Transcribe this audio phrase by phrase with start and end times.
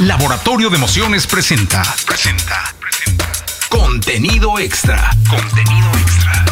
[0.00, 1.80] Laboratorio de Emociones presenta.
[2.04, 2.64] Presenta.
[2.80, 3.26] Presenta.
[3.70, 4.98] Contenido extra.
[5.30, 6.44] Contenido extra.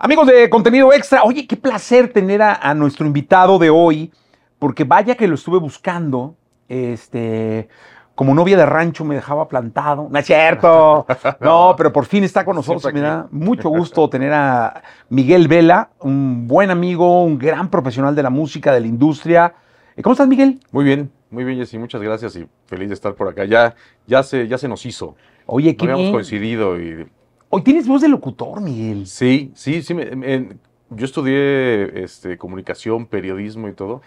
[0.00, 4.10] Amigos de contenido extra, oye, qué placer tener a, a nuestro invitado de hoy,
[4.58, 6.34] porque vaya que lo estuve buscando.
[6.68, 7.68] Este,
[8.14, 10.08] como novia de rancho me dejaba plantado.
[10.10, 11.06] No es cierto.
[11.40, 12.82] No, pero por fin está con nosotros.
[12.82, 13.16] Siempre Me aquí.
[13.16, 18.30] da mucho gusto tener a Miguel Vela, un buen amigo, un gran profesional de la
[18.30, 19.54] música, de la industria.
[19.96, 20.60] Eh, ¿Cómo estás, Miguel?
[20.70, 23.44] Muy bien, muy bien, Jessy, muchas gracias y feliz de estar por acá.
[23.44, 23.74] Ya,
[24.06, 25.16] ya, se, ya se nos hizo.
[25.46, 26.12] Oye, No qué habíamos bien.
[26.12, 27.06] coincidido y
[27.54, 29.06] Hoy tienes voz de locutor, Miguel.
[29.06, 29.92] sí, sí, sí.
[29.94, 30.48] me- me-
[30.90, 34.02] yo estudié este, comunicación, periodismo y todo,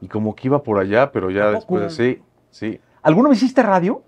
[0.00, 2.20] y como que iba por allá, pero ya después, sí,
[2.50, 4.02] sí, ¿Alguna vez hiciste radio?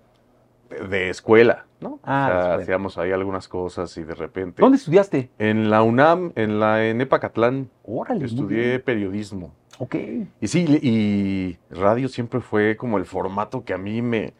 [0.69, 1.99] de, de escuela, ¿no?
[2.03, 2.55] Ah, o sea, escuela.
[2.63, 4.61] hacíamos ahí algunas cosas y de repente.
[4.61, 5.29] ¿Dónde estudiaste?
[5.37, 8.25] En la UNAM, en la en Epacatlán, Órale.
[8.25, 9.53] estudié periodismo.
[9.79, 9.95] Ok.
[10.41, 14.33] Y sí, y radio siempre fue como el formato que a mí me,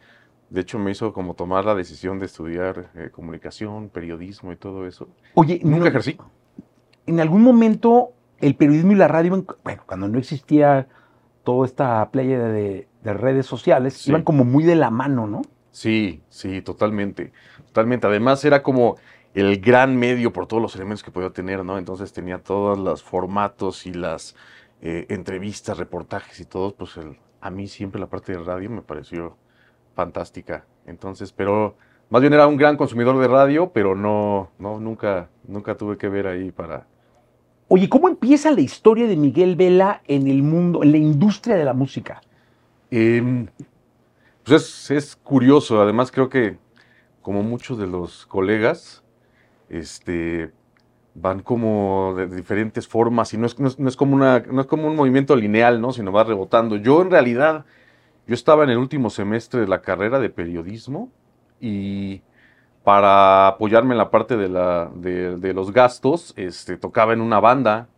[0.50, 4.86] de hecho, me hizo como tomar la decisión de estudiar eh, comunicación, periodismo y todo
[4.86, 5.08] eso.
[5.34, 6.16] Oye, Nunca no- ejercí.
[7.06, 8.10] en algún momento
[8.40, 10.86] el periodismo y la radio, bueno, cuando no existía
[11.44, 14.10] toda esta playa de, de redes sociales, Sí.
[14.10, 15.42] iban como muy de la mano, ¿no?
[15.70, 17.32] Sí, sí, totalmente,
[17.66, 18.06] totalmente.
[18.06, 18.96] Además era como
[19.34, 21.76] el gran medio por todos los elementos que podía tener, ¿no?
[21.78, 24.34] Entonces tenía todos los formatos y las
[24.86, 28.82] eh, entrevistas, reportajes y todo, pues el- a mí siempre la parte de radio me
[28.82, 29.36] pareció
[29.94, 30.66] fantástica.
[30.86, 31.76] Entonces, pero
[32.10, 36.08] más bien era un gran consumidor de radio, pero no, no, nunca, nunca tuve que
[36.08, 36.86] ver ahí para...
[37.68, 41.64] Oye, ¿cómo empieza la historia de Miguel Vela en el mundo, en la industria de
[41.64, 42.20] la música?
[42.96, 43.48] Em,
[44.44, 46.58] pues es, curioso, además creo que
[47.22, 49.02] como muchos de los colegas,
[49.68, 50.52] este,
[51.16, 55.92] van como de diferentes formas y no es, como un movimiento lineal, ¿no?
[55.92, 56.76] Sino va rebotando.
[56.76, 57.64] Yo en realidad,
[58.28, 61.10] yo estaba en el último semestre de la carrera de periodismo
[61.60, 62.22] y
[62.84, 67.88] para apoyarme en la parte de los gastos, este, tocaba en una banda.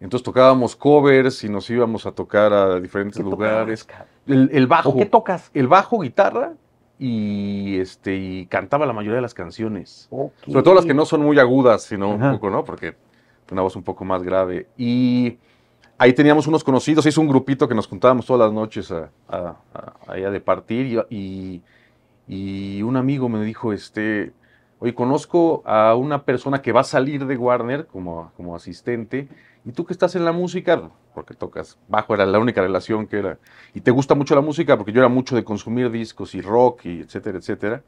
[0.00, 3.86] Entonces tocábamos covers y nos íbamos a tocar a diferentes ¿Qué lugares.
[4.26, 4.90] El, el bajo.
[4.90, 5.50] ¿O qué tocas?
[5.54, 6.52] el bajo, guitarra
[6.98, 10.08] y este y cantaba la mayoría de las canciones.
[10.10, 12.26] Sobre todo las que no son muy agudas, sino Ajá.
[12.26, 12.64] un poco, ¿no?
[12.64, 12.94] Porque
[13.50, 14.66] una voz un poco más grave.
[14.76, 15.38] Y
[15.98, 19.56] ahí teníamos unos conocidos, hizo un grupito que nos juntábamos todas las noches a, a-
[19.74, 21.62] a- allá de partir y, y-
[22.78, 24.32] y un amigo me dijo, este,
[24.80, 29.28] oye, conozco a una persona que va a salir de Warner como, como asistente
[29.66, 33.18] y tú que estás en la música, porque tocas bajo, era la única relación que
[33.18, 33.38] era,
[33.74, 36.86] y te gusta mucho la música, porque yo era mucho de consumir discos y rock
[36.86, 37.82] y etcétera, etcétera.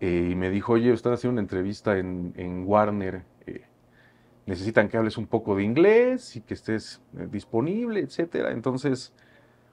[0.00, 3.22] Eh, y me dijo, oye, están haciendo una entrevista en, en Warner.
[3.46, 3.62] eh,
[4.46, 8.50] necesitan que hables un poco de inglés y que estés eh, disponible, etcétera.
[8.52, 9.12] Entonces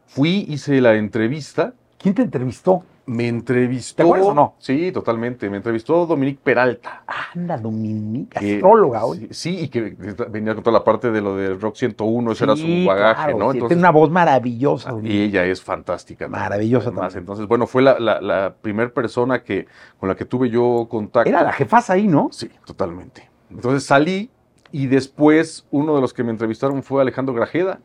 [0.06, 1.74] fui, hice la entrevista.
[1.98, 2.84] ¿Quién te entrevistó?
[3.12, 3.96] Me entrevistó.
[3.98, 4.54] ¿Te acuerdas o no?
[4.60, 5.50] Sí, totalmente.
[5.50, 7.04] Me entrevistó Dominique Peralta.
[7.34, 9.20] Anda, Dominica, que- astróloga hoy.
[9.22, 9.96] Sí, sí, y que
[10.30, 13.38] venía con toda la parte de lo de Rock 101, ese era su bagaje, claro,
[13.40, 13.52] ¿no?
[13.52, 14.90] sí, Entonces, tiene una voz maravillosa.
[14.90, 15.24] y Dominica.
[15.24, 16.26] ella es fantástica.
[16.28, 16.32] ¿no?
[16.38, 17.24] Maravillosa Además, también.
[17.24, 19.66] Entonces, bueno, fue la, la, la primera persona que,
[20.00, 21.28] con la que tuve yo contacto.
[21.30, 22.30] Era la jefaza ahí, ¿no?
[22.32, 23.28] Sí, totalmente.
[23.50, 24.30] Entonces salí
[24.72, 27.80] y después uno de los que me entrevistaron fue Alejandro Grajeda.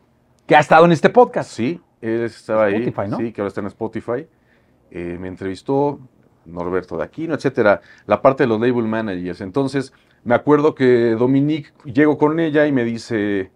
[0.45, 1.49] Que ha estado en este podcast.
[1.49, 2.75] Sí, él estaba ahí.
[2.83, 3.17] Spotify, ¿no?
[3.17, 4.27] Sí, que ahora está en Spotify.
[4.91, 5.99] Eh, me entrevistó
[6.45, 7.81] Norberto de Aquino, etcétera.
[8.07, 9.41] La parte de los label managers.
[9.41, 13.51] Entonces, me acuerdo que Dominique, llego con ella y me dice,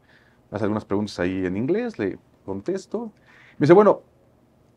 [0.52, 3.12] hace algunas preguntas ahí en inglés, le contesto.
[3.58, 4.02] Me dice, bueno,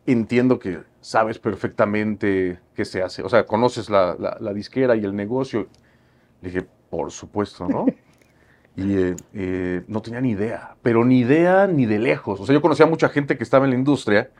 [0.05, 3.23] entiendo que sabes perfectamente qué se hace.
[3.23, 5.67] O sea, conoces la, la- la disquera y el negocio.
[6.41, 7.85] Le dije, por supuesto, ¿no?
[8.75, 12.39] Y eh, eh, no tenía ni idea, pero ni idea ni de lejos.
[12.39, 14.31] O sea, yo conocía a mucha gente que estaba en la industria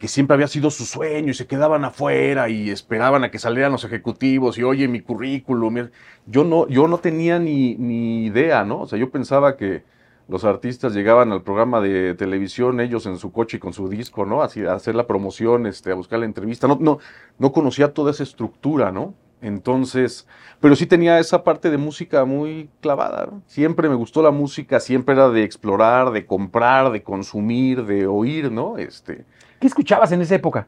[0.00, 3.70] que siempre había sido su sueño y se quedaban afuera y esperaban a que salieran
[3.70, 5.74] los ejecutivos y oye mi currículum.
[5.74, 5.90] mi-".
[6.26, 8.80] Yo no, yo no tenía ni, ni idea, ¿no?
[8.80, 9.84] O sea, yo pensaba que
[10.26, 14.24] los artistas llegaban al programa de televisión, ellos en su coche y con su disco,
[14.24, 14.42] ¿no?
[14.42, 16.66] Así, a hacer la promoción, este, a buscar la entrevista.
[16.66, 16.98] No, no,
[17.38, 19.12] no conocía toda esa estructura, ¿no?
[19.42, 20.26] Entonces,
[20.60, 23.26] pero sí tenía esa parte de música muy clavada.
[23.26, 23.42] ¿no?
[23.46, 28.50] Siempre me gustó la música, siempre era de explorar, de comprar, de consumir, de oír,
[28.50, 28.78] ¿no?
[28.78, 29.24] Este,
[29.60, 30.66] ¿Qué escuchabas en esa época?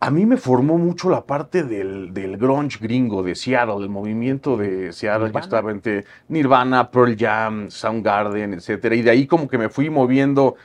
[0.00, 4.54] a mí me formó mucho la parte del, del grunge gringo de Seattle, el movimiento
[4.58, 5.28] de Seattle.
[5.28, 5.44] Nirvana.
[5.44, 8.94] estaba entre Nirvana, Pearl Jam, Soundgarden, etcétera.
[8.96, 10.56] Y de ahí como que me fui moviendo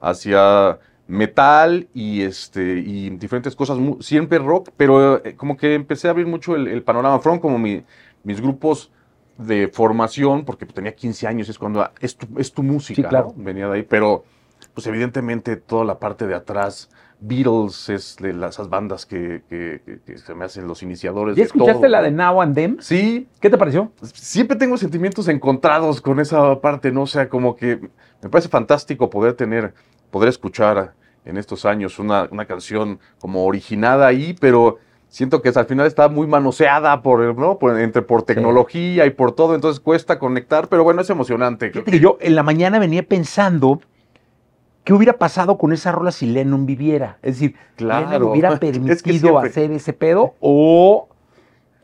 [0.00, 6.10] hacia metal y este y diferentes cosas, siempre rock, pero eh, como que empecé a
[6.10, 7.20] abrir mucho el, el panorama.
[7.20, 7.84] Fueron como mi-
[8.24, 8.90] mis grupos
[9.36, 13.08] de formación, porque tenía 15 años, es cuando ah, es tu, es tu música, Sí,
[13.08, 13.32] claro.
[13.36, 13.44] ¿no?
[13.44, 14.24] venía de ahí, pero
[14.74, 16.88] pues evidentemente toda la parte de atrás,
[17.20, 21.34] Beatles es de las, esas bandas que, que- que- que se me hacen los iniciadores
[21.36, 22.76] ¿Ya de escuchaste todo, la de Now and Them?
[22.80, 23.90] Sí, ¿Qué te pareció?
[24.14, 27.02] siempre tengo sentimientos encontrados con esa parte, ¿no?
[27.02, 27.80] O sea, como que
[28.22, 29.74] me parece fantástico poder tener,
[30.12, 30.94] poder escuchar
[31.24, 34.78] en estos años una, una canción como originada ahí, pero
[35.08, 37.58] siento que al final está muy manoseada por, el- ¿no?
[37.58, 41.72] por, entre, por tecnología y por todo, entonces cuesta conectar, pero bueno, es emocionante.
[41.72, 43.80] creo Fíjate que yo en la mañana venía pensando
[44.88, 47.18] qué hubiera pasado con esa rola si Lennon viviera.
[47.20, 48.08] Es decir, Claro.
[48.10, 51.08] Lennon hubiera Es que permitido siempre- hacer ese pedo o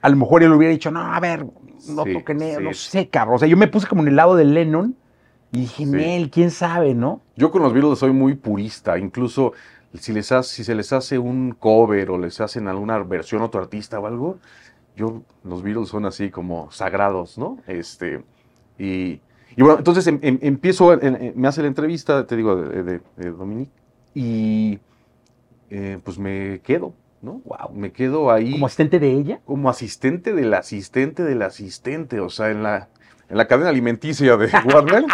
[0.00, 1.44] a lo mejor él hubiera dicho, no, a ver,
[1.86, 2.64] no Sí, toquen eso, sí.
[2.64, 3.36] no sé, cabrón.
[3.36, 4.96] O sea, yo me puse como en el lado de Lennon
[5.52, 5.90] y dije, Sí.
[5.90, 7.20] Nel, quién sabe, ¿no?
[7.36, 9.52] Yo con los Beatles soy muy purista, incluso
[9.92, 13.44] si, les hace- si se les hace un cover o les hacen alguna versión a
[13.44, 14.38] otro artista o algo,
[14.96, 17.58] yo, los Beatles son así como sagrados, ¿no?
[17.66, 18.22] Este,
[18.78, 19.20] y,
[19.56, 23.00] y bueno, entonces em- em- empiezo, en- me hace la entrevista, te digo, de, de-
[23.16, 23.72] de Dominique,
[24.14, 24.78] y
[25.70, 27.40] eh, pues me quedo, ¿no?
[27.44, 27.72] Wow.
[27.74, 29.40] Me quedo ahí Como asistente de ella.
[29.44, 32.88] como asistente del asistente del asistente, o sea, en la,
[33.28, 35.04] en la cadena alimenticia de Warner.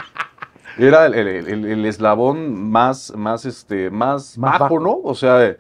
[0.79, 4.81] Era el, el- el- el eslabón más, más, este, más, Más bajo, bajo.
[4.81, 5.01] ¿no?
[5.03, 5.57] O sea,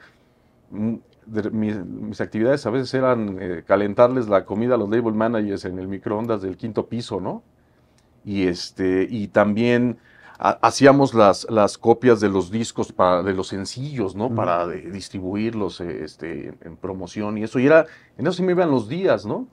[0.70, 0.94] mm,
[1.26, 5.64] de- mis, mis actividades a veces eran eh, calentarles la comida a los label managers
[5.64, 7.42] en el microondas del quinto piso, ¿no?
[8.25, 9.99] Y, este, y también
[10.38, 14.34] ha- hacíamos las, las copias de los discos, para, de los sencillos, ¿no?
[14.34, 17.58] Para de- distribuirlos eh, este, en, promoción y eso.
[17.58, 17.87] Y era,
[18.19, 19.49] en eso sí me iban los días, ¿no?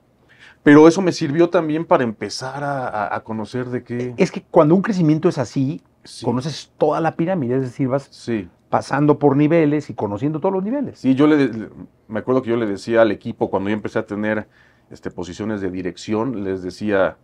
[0.62, 4.14] Pero eso me sirvió también para empezar a, a- conocer de qué...
[4.16, 8.08] Es que cuando un crecimiento es así, Sí, conoces toda la pirámide, es decir, vas
[8.10, 10.98] sí, pasando por niveles y conociendo todos los niveles.
[10.98, 11.68] sí, yo le, le-
[12.06, 14.48] me acuerdo que yo le decía al equipo cuando yo empecé a tener
[14.90, 17.18] este, posiciones de dirección, les decía,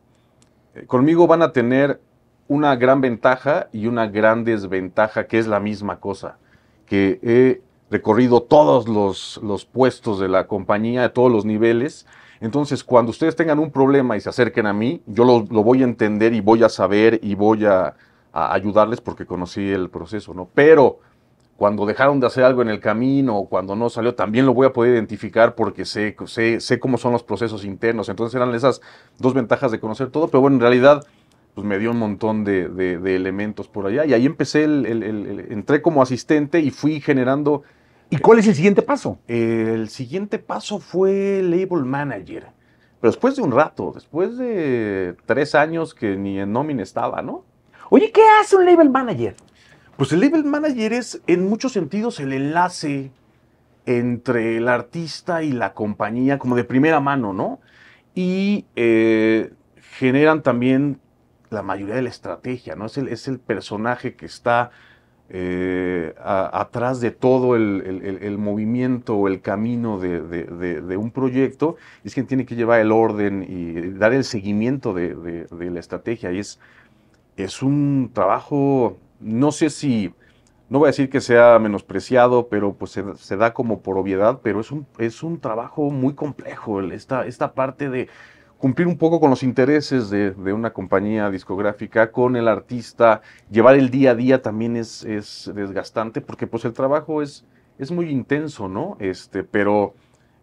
[0.87, 2.01] conmigo van a tener
[2.49, 6.39] una gran ventaja y una gran desventaja, que es la misma cosa,
[6.87, 12.07] que he recorrido todos los, los puestos de la compañía, de todos los niveles.
[12.41, 15.83] Entonces, cuando ustedes tengan un problema y se acerquen a mí, yo lo, lo voy
[15.83, 17.95] a entender y voy a saber y voy a,
[18.33, 20.49] a ayudarles porque conocí el proceso, ¿no?
[20.55, 20.99] Pero
[21.57, 24.67] cuando dejaron de hacer algo en el camino o cuando no salió, también lo voy
[24.67, 28.09] a poder identificar porque sé, sé, sé cómo son los procesos internos.
[28.09, 28.81] Entonces eran esas
[29.19, 31.05] dos ventajas de conocer todo, pero bueno, en realidad
[31.55, 34.85] pues me dio un montón de, de- de elementos por allá y ahí empecé, el,
[34.87, 37.63] el- el- entré como asistente y fui generando
[38.11, 39.19] ¿Y cuál es el siguiente paso?
[39.29, 42.49] el siguiente paso fue label manager.
[43.01, 47.45] Pero después de un rato, después de tres años que ni en nómina estaba, ¿no?
[47.91, 49.37] Oye, ¿qué hace un label manager?
[49.97, 53.11] Pues el label manager es en muchos sentidos el enlace
[53.87, 57.61] entre el artista y la compañía, como de primera mano, ¿no?
[58.15, 59.53] Y eh,
[59.99, 61.01] generan también
[61.51, 62.87] la mayoría de la estrategia, ¿no?
[62.87, 64.71] Es el, es el personaje que está
[65.29, 72.15] eh, atrás de todo el, el- movimiento o el camino de, de- un proyecto, es
[72.15, 76.33] quien tiene que llevar el orden y dar el seguimiento de la estrategia.
[76.33, 76.59] Y es,
[77.37, 80.13] es un trabajo, no sé si,
[80.69, 84.41] no voy a decir que sea menospreciado, pero pues se, se da como por obviedad,
[84.43, 88.09] pero es un, es un trabajo muy complejo, esta, esta parte de
[88.59, 93.21] cumplir un poco con los intereses de, de una compañía discográfica, con el artista,
[93.51, 97.45] llevar el día a día también es, es desgastante, porque pues el trabajo es,
[97.79, 98.97] es muy intenso, ¿no?
[99.01, 99.95] Este, pero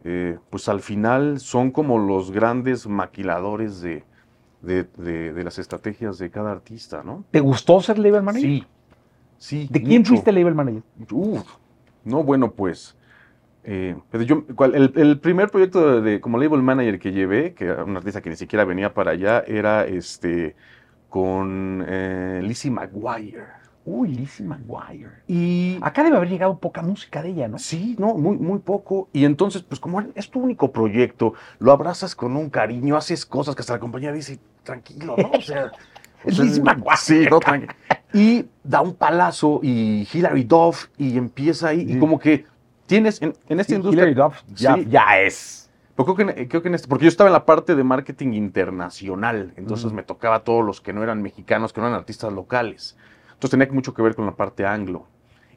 [0.04, 4.04] eh, pues al final son como los grandes maquiladores de,
[4.62, 7.24] de, de- de las estrategias de cada artista, ¿no?
[7.32, 8.50] ¿Te gustó ser label manager?
[8.50, 8.66] Sí,
[9.38, 9.68] sí.
[9.70, 10.10] ¿De quién mucho.
[10.10, 10.84] fuiste label manager?
[11.12, 11.44] Uf,
[12.04, 12.96] no, bueno, pues.
[13.64, 17.54] eh, pero yo, cual- el, el primer proyecto de, de- como label manager que llevé,
[17.54, 20.56] que era un artista que ni siquiera venía para allá, era este
[21.10, 23.46] con eh, Lizzie McGuire.
[23.84, 25.10] Uy, Lizzie McGuire.
[25.28, 27.58] Y Acá debe haber llegado poca música de ella, ¿no?
[27.58, 29.10] sí, no, muy, muy poco.
[29.12, 33.56] Y entonces, pues como es tu único proyecto, lo abrazas con un cariño, haces cosas
[33.56, 35.32] que hasta la compañía dice, tranquilo, ¿no?
[35.32, 35.72] O sea,
[36.26, 36.98] o sea, Lizzie McGuire.
[36.98, 37.74] Sí, no, tranquilo.
[38.14, 42.46] Y da un palazo y Hilary Duff y empieza ahí, y como que
[42.86, 44.04] tienes en, en esta Sí, industria...
[44.04, 44.86] Hilary Duff ya, Sí.
[44.90, 45.70] ya es.
[45.96, 47.84] Pero creo que, en- creo que en este, porque yo estaba en la parte de
[47.84, 49.96] marketing internacional, entonces Ujú.
[49.96, 52.96] me tocaba a todos los que no eran mexicanos, que no eran artistas locales.
[53.42, 55.08] Entonces tenía mucho que ver con la parte anglo.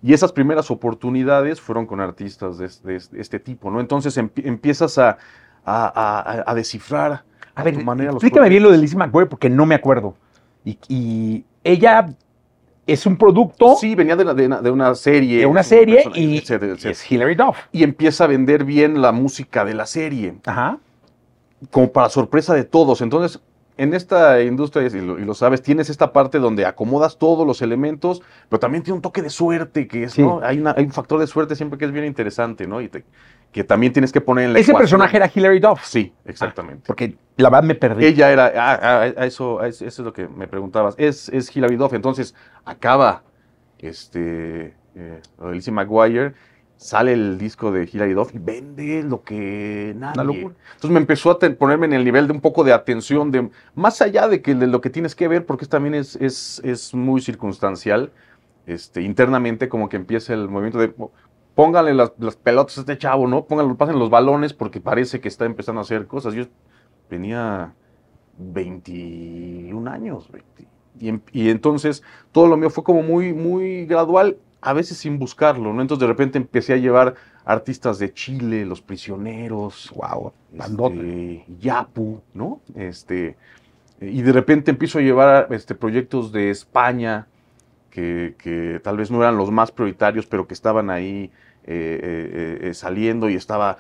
[0.02, 3.78] Y esas primeras oportunidades fueron con artistas de, es- de es- de este tipo, ¿no?
[3.78, 5.18] Entonces empie- empiezas a,
[5.66, 7.24] a- a- a descifrar
[7.54, 8.78] A ver, tu manera los explícame bien lo de.
[8.78, 10.14] Lizzie McGuire porque no me acuerdo.
[10.64, 12.06] Y, y ella
[12.86, 15.40] es un producto Sí, venía de, la- de una, de una serie.
[15.40, 17.58] de una serie persona- y, es Hilary Duff.
[17.70, 20.36] y empieza a vender bien la música de la serie.
[20.46, 20.78] Ajá.
[21.70, 23.00] como para sorpresa de todos.
[23.02, 23.40] Entonces,
[23.76, 27.60] en esta industria, y lo, y lo sabes, tienes esta parte donde acomodas todos los
[27.62, 30.22] elementos, pero también tiene un toque de suerte, que es, Sí.
[30.22, 30.40] ¿no?
[30.44, 32.80] Hay, una- hay un factor de suerte siempre que es bien interesante, ¿no?
[32.80, 33.04] Y te-
[33.50, 34.98] que también tienes que poner en la Ese ecuación.
[35.00, 35.84] personaje era Hilary Duff.
[35.84, 36.82] Sí, exactamente.
[36.86, 38.04] Porque la verdad me perdí.
[38.04, 38.78] Ella era, ah,
[39.16, 40.94] ah, eso, eso, es lo que me preguntabas.
[40.98, 41.92] Es, es Hilary Duff.
[41.94, 43.22] Entonces, acaba
[43.78, 45.20] este, eh,
[45.52, 46.34] Lizzie McGuire,
[46.84, 50.54] sale el disco de Hilary Duff y vende lo que locura.
[50.74, 54.02] Entonces me empezó a ponerme en el nivel de un poco de atención, de más
[54.02, 57.22] allá de, que, de lo que tienes que ver, porque también es, es, es muy
[57.22, 58.12] circunstancial.
[58.66, 60.92] Este, internamente, como que empieza el movimiento de
[61.54, 63.46] pónganle las, las pelotas a este chavo, ¿no?
[63.46, 66.34] Pónganlo, pasen los balones porque parece que está empezando a hacer cosas.
[66.34, 66.44] Yo
[67.08, 67.72] tenía
[68.36, 70.68] 21 años, 20,
[71.00, 75.18] y, em- y entonces todo lo mío fue como muy, muy gradual, a veces sin
[75.18, 75.82] buscarlo, ¿no?
[75.82, 82.60] Entonces de repente empecé a llevar artistas de Chile, Los Prisioneros, Wow, este, Yapu, ¿no?
[82.74, 83.36] Este,
[84.00, 87.26] y de repente empiezo a llevar este, proyectos de España
[87.90, 91.30] que, que tal vez no eran los más prioritarios, pero que estaban ahí
[91.66, 93.78] eh, eh, eh, saliendo y estaba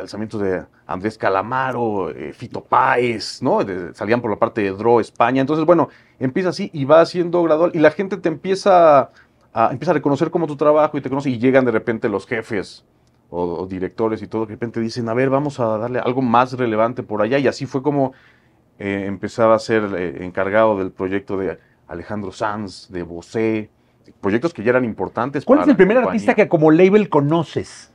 [0.00, 3.64] alzamientos de Andrés Calamaro, Fito Páez, ¿no?
[3.64, 5.40] De- salían por la parte de Dro España.
[5.40, 5.88] Entonces, bueno,
[6.20, 9.10] empieza así y va haciendo gradual y la gente te empieza
[9.56, 12.26] a, empieza a reconocer como tu trabajo y te conoce y llegan de repente los
[12.26, 12.84] jefes
[13.30, 16.52] o, o directores y todo, de repente dicen, a ver, vamos a darle algo más
[16.52, 17.38] relevante por allá.
[17.38, 18.12] Y así fue como
[18.78, 21.58] eh, empezaba a ser eh, encargado del proyecto de
[21.88, 23.70] Alejandro Sanz, de Bosé,
[24.20, 25.44] proyectos que ya eran importantes.
[25.44, 26.12] ¿Cuál para es el primer compañía.
[26.12, 27.92] artista que como label conoces?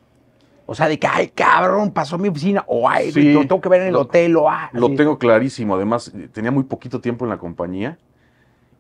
[0.66, 3.60] O sea, de que, ay, cabrón, pasó a mi oficina, o ay, Sí, lo tengo
[3.60, 4.70] que ver en el lo- hotel, o ah.
[4.74, 4.96] Lo así.
[4.96, 5.76] tengo clarísimo.
[5.76, 7.98] Además, tenía muy poquito tiempo en la compañía.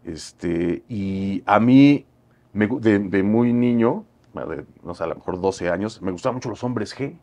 [0.05, 2.05] Este, y a mí,
[2.53, 6.36] me de, de muy niño, de, no sé, a lo mejor 12 años, me gustaban
[6.36, 7.17] mucho los hombres G.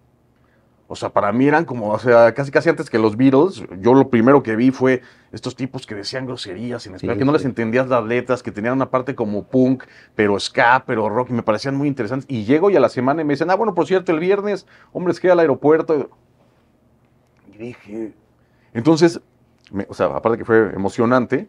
[0.91, 3.93] O sea, para mí eran como, o sea, casi casi antes que los Beatles, yo
[3.93, 7.37] lo primero que vi fue estos tipos que decían groserías Sí, que no sí.
[7.37, 11.35] les entendías las letras, que tenían una parte como punk, pero ska, pero rock, y
[11.35, 12.27] me parecían muy interesantes.
[12.31, 14.67] Y llego y a la semana y me dicen, ah, bueno, por cierto, el viernes,
[14.95, 16.09] hombres G al aeropuerto.
[17.53, 18.15] Y dije,
[18.73, 19.21] entonces,
[19.71, 21.49] me- o sea, aparte que fue emocionante,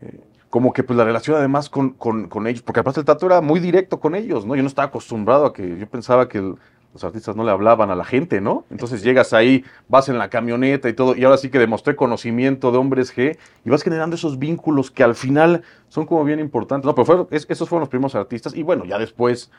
[0.00, 0.20] eh,
[0.54, 3.40] como que pues la relación además con, con- con ellos, porque aparte el Tato era
[3.40, 4.54] muy directo con ellos, ¿no?
[4.54, 6.54] Yo no estaba acostumbrado a que, yo pensaba que el-
[6.92, 8.64] los artistas no le hablaban a la gente, ¿no?
[8.70, 12.70] Entonces llegas ahí, vas en la camioneta y todo, y ahora sí que demostré conocimiento
[12.70, 16.86] de hombres G, y vas generando esos vínculos que al final son como bien importantes.
[16.86, 19.50] No, pero fueron- es- esos fueron los primeros artistas, y bueno, ya después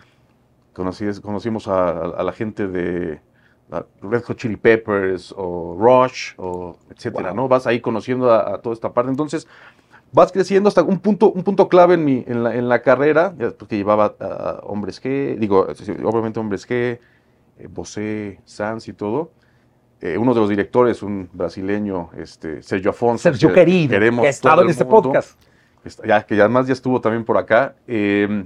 [0.72, 3.20] conocí, conocimos a, a- a la gente de
[4.02, 7.36] Red Hot Chili Peppers o Rush o etcétera, Wow.
[7.36, 7.48] ¿no?
[7.50, 9.10] Vas ahí conociendo a, a toda esta parte.
[9.12, 9.46] Entonces,
[10.12, 13.34] vas creciendo hasta un punto, un punto clave en, mi, en, la, en la carrera,
[13.38, 15.68] ya después que llevaba a hombres G, digo,
[16.04, 17.00] obviamente hombres G, eh,
[17.70, 19.32] Bosé, Sanz y todo.
[20.02, 23.24] Eh, uno de los directores, un brasileño, este, Sergio Afonso.
[23.24, 25.40] Sergio que querido, queremos que ha estado en este mundo, podcast.
[26.06, 27.76] ya, que además ya estuvo también por acá.
[27.88, 28.46] eh,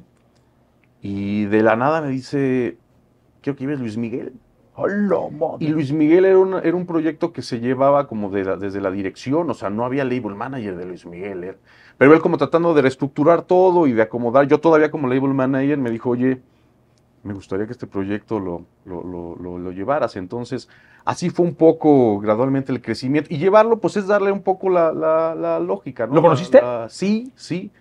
[1.02, 2.78] y de la nada me dice,
[3.42, 4.34] quiero que lleves Luis Miguel.
[5.60, 8.82] Y Luis Miguel era un, era un proyecto que se llevaba como de la- desde
[8.82, 11.44] la dirección, o sea, no había label manager de Luis Miguel.
[11.44, 11.58] era-
[11.98, 14.48] pero él como tratando de reestructurar todo y de acomodar.
[14.48, 16.42] Yo todavía como label manager me dijo, oye,
[17.24, 19.36] me gustaría que este proyecto lo, lo, lo-
[19.72, 20.16] llevaras.
[20.16, 20.70] Entonces,
[21.04, 23.34] así fue un poco gradualmente el crecimiento.
[23.34, 26.08] Y llevarlo, pues es darle un poco la, la- la lógica.
[26.08, 26.16] ¿no?
[26.16, 26.60] ¿Lo conociste?
[26.90, 27.72] sí, sí.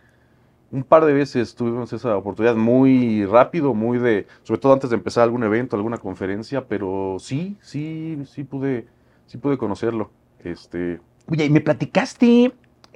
[0.71, 4.97] Un par de veces tuvimos esa oportunidad muy rápido, muy de, sobre todo antes de
[4.97, 8.87] empezar algún evento, alguna conferencia, pero sí, sí, sí pude,
[9.27, 10.11] sí pude conocerlo.
[10.45, 12.53] Este, Oye, y me platicaste,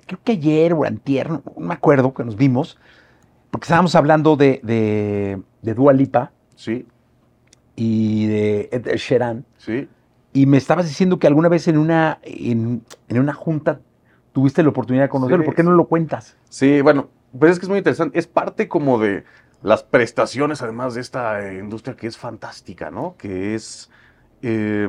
[0.07, 2.79] creo que ayer o antier, no, no me acuerdo que nos vimos,
[3.50, 6.87] porque estábamos hablando de, de, de Dua Lipa sí,
[7.75, 9.88] y de Ed Sheeran, sí.
[10.35, 13.81] y me estabas diciendo que alguna vez en una, en, en una junta
[14.33, 15.43] tuviste la oportunidad de conocerlo.
[15.43, 16.37] Sí, ¿Por qué no lo cuentas?
[16.49, 17.09] Sí, bueno,
[17.39, 18.19] pues es que es muy interesante.
[18.19, 19.25] Es parte como de
[19.62, 23.17] las prestaciones, además de esta eh, industria que es fantástica, ¿no?
[23.17, 23.91] Que es.
[24.43, 24.89] eh,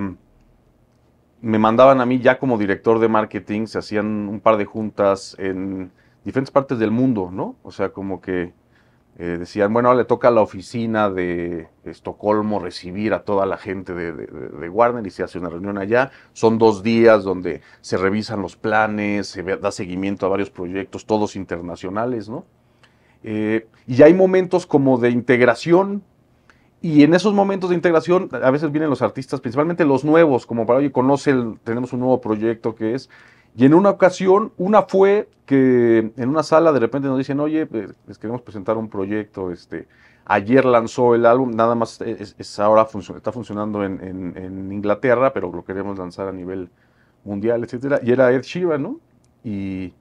[1.42, 5.36] me mandaban a mí ya como director de marketing, se hacían un par de juntas
[5.38, 5.92] en
[6.24, 7.58] diferentes partes del mundo, ¿no?
[7.64, 8.54] O sea, como que
[9.20, 13.93] eh, decían, bueno, le toca a la oficina de Estocolmo recibir a toda la gente
[13.93, 16.12] de, de- Warner y se hace una reunión allá.
[16.34, 21.36] Son dos días donde se revisan los planes, se da seguimiento a varios proyectos, todos
[21.36, 22.46] internacionales, ¿no?
[23.24, 26.03] Eh, y hay momentos como de integración
[26.82, 30.65] y en esos momentos de integración a veces vienen los artistas, principalmente los nuevos, como
[30.65, 33.10] para, oye, conoce, el- tenemos un nuevo proyecto que es...
[33.56, 37.68] Y en una ocasión, una fue que en una sala de repente nos dicen, oye,
[37.72, 39.88] eh, les queremos presentar un proyecto, este,
[40.26, 44.72] ayer lanzó el álbum, nada más es, es ahora func- está funcionando en, en- en
[44.72, 46.70] Inglaterra, pero lo queremos lanzar a nivel
[47.26, 48.00] mundial, etcétera.
[48.04, 49.00] Y era Ed Sheeran, ¿no?
[49.44, 49.94] y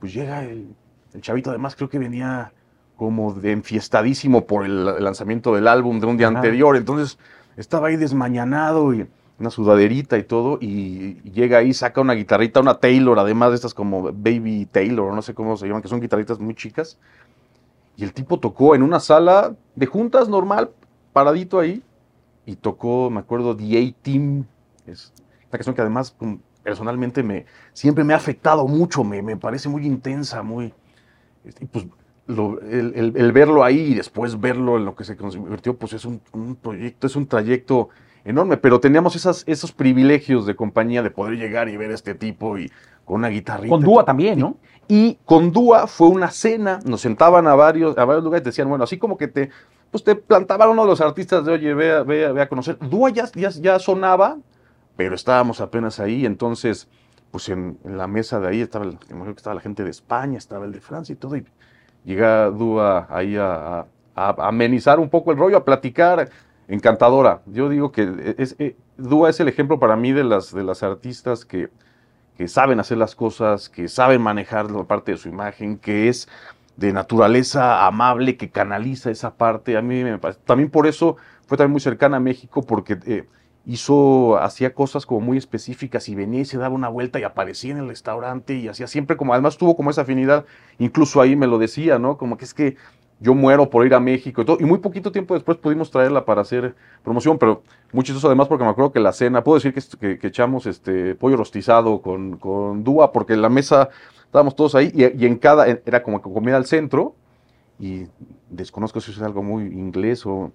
[0.00, 0.74] pues llega el,
[1.14, 2.52] el chavito, además creo que venía
[2.96, 6.38] como de enfiestadísimo por el, el lanzamiento del álbum de un día Ajá.
[6.38, 7.16] anterior, entonces
[7.56, 9.06] estaba ahí desmañanado y
[9.38, 13.72] una sudaderita y todo, y, llega ahí, saca una guitarrita, una Taylor, además de estas
[13.72, 16.98] como Baby Taylor, no sé cómo se llaman, que son guitarritas muy chicas,
[17.96, 20.70] y el tipo tocó en una sala de juntas normal,
[21.12, 21.82] paradito ahí,
[22.46, 24.44] y tocó, me acuerdo, The A-Team,
[24.86, 26.16] es una canción que además
[26.62, 30.72] personalmente me, siempre me ha afectado mucho, me, me parece muy intensa, muy...
[31.44, 31.86] este, y pues
[32.26, 36.20] el, verlo ahí y después verlo en lo que se convirtió, pues es un
[36.60, 37.88] proyecto, es un trayecto
[38.28, 42.14] enorme, pero teníamos esas, esos privilegios de compañía de poder llegar y ver a este
[42.14, 42.70] tipo y
[43.04, 43.70] con una guitarrita.
[43.74, 44.56] Con Dúa también, ¿no?
[44.86, 48.68] Y con Dúa fue una cena, nos sentaban a varios, a varios lugares y decían,
[48.68, 49.50] bueno, así como que te,
[49.90, 52.78] pues te plantaban uno de los artistas de, oye, ve, ve, ve a conocer.
[52.78, 54.36] Dúa ya, ya, ya sonaba,
[54.96, 56.88] pero estábamos apenas ahí, entonces,
[57.30, 60.36] pues en, en la mesa de ahí estaba, el- que estaba la gente de España,
[60.36, 61.44] estaba el de Francia y todo, y
[62.04, 66.28] llega Dúa ahí a, a- a amenizar un poco el rollo, a platicar,
[66.68, 67.42] encantadora.
[67.46, 70.82] Yo digo que es, es- Dúa es el ejemplo para mí de las, de las
[70.82, 71.70] artistas que,
[72.36, 76.28] que saben hacer las cosas, que saben manejar la parte de su imagen, que es
[76.76, 79.76] de naturaleza amable, que canaliza esa parte.
[79.76, 80.40] A mí me parece.
[80.44, 83.26] También por eso fue también muy cercana a México, porque eh,
[83.66, 87.72] hizo, hacía cosas como muy específicas y venía y se daba una vuelta y aparecía
[87.72, 90.46] en el restaurante y hacía siempre como, además tuvo como esa afinidad,
[90.78, 92.16] incluso ahí me lo decía, ¿no?
[92.16, 92.76] Como que es que
[93.20, 94.58] yo muero por ir a México y todo.
[94.60, 98.64] Y muy poquito tiempo después pudimos traerla para hacer promoción, pero muy chistoso además porque
[98.64, 103.12] me acuerdo que la cena, puedo decir que, echamos este pollo rostizado con, con Dúa,
[103.12, 103.88] porque en la mesa
[104.24, 107.14] estábamos todos ahí y, y en cada, era como que comida al centro
[107.78, 108.06] y
[108.50, 110.52] desconozco si es algo muy inglés o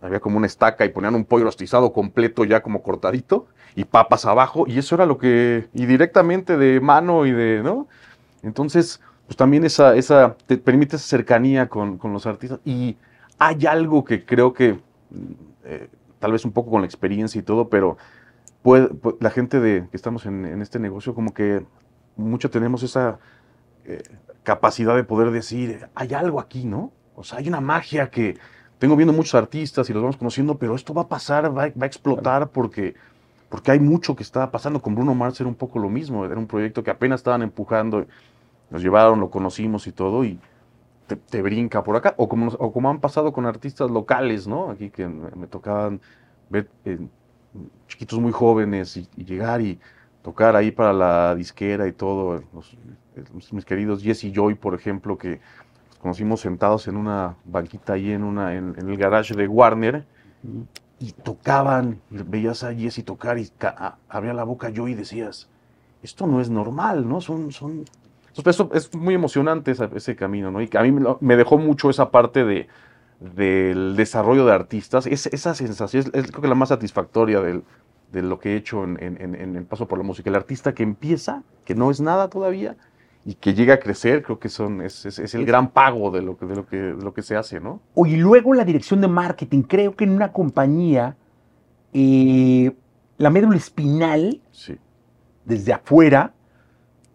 [0.00, 4.24] había como una estaca y ponían un pollo rostizado completo ya como cortadito y papas
[4.24, 7.88] abajo y eso era lo que, y directamente de mano y de, ¿no?
[8.42, 9.00] Entonces,
[9.30, 12.96] pues también esa, esa, te permite esa cercanía con, con los artistas y
[13.38, 15.32] hay algo que creo que, mm,
[15.66, 15.88] eh,
[16.18, 17.96] tal vez un poco con la experiencia y todo, pero
[18.62, 21.64] puede, pu- la gente de, que estamos en, en este negocio como que
[22.16, 23.20] mucho tenemos esa
[23.84, 24.02] eh,
[24.42, 26.92] capacidad de poder decir, hay algo aquí, ¿no?
[27.16, 28.38] O sea, hay una magia que
[28.78, 31.84] tengo viendo muchos artistas y los vamos conociendo, pero esto va a pasar, va, va
[31.84, 32.94] a explotar porque,
[33.48, 34.80] porque hay mucho que está pasando.
[34.82, 38.06] Con Bruno Mars era un poco lo mismo, era un proyecto que apenas estaban empujando,
[38.70, 40.38] nos llevaron, lo conocimos y todo, y
[41.06, 42.14] te, brinca por acá.
[42.16, 44.70] O como, nos- o como han pasado con artistas locales, ¿no?
[44.70, 46.00] Aquí que me, tocaban
[46.48, 46.98] ver eh,
[47.88, 49.78] chiquitos muy jóvenes y, llegar y
[50.22, 52.42] tocar ahí para la disquera y todo.
[53.52, 55.40] Mis queridos Jesse Joy, por ejemplo, que
[55.88, 60.04] los conocimos sentados en una banquita ahí en, una, en, el garage de Warner
[60.98, 63.50] y tocaban, veías a Jesse tocar y
[64.08, 65.48] abría la boca yo y decías,
[66.02, 67.20] esto no es normal, ¿no?
[67.20, 67.84] Son, son...
[68.36, 70.62] Entonces, eso es muy emocionante ese camino, ¿no?
[70.62, 72.68] Y a mí me, dejó mucho esa parte de,
[73.18, 77.62] del desarrollo de artistas, es, esa sensación es, es creo que la más satisfactoria del,
[78.12, 80.30] de lo que he hecho en, en- el paso por la música.
[80.30, 82.76] El artista que empieza, que no es nada todavía,
[83.24, 86.38] y que llega a crecer, creo que son, es, es- el gran pago de lo
[86.38, 87.80] que, de lo que, de lo que se hace, ¿no?
[87.94, 89.62] O, y luego la dirección de marketing.
[89.62, 91.16] Creo que en una compañía,
[91.92, 92.72] eh,
[93.18, 94.76] la médula espinal, Sí.
[95.44, 96.32] desde afuera,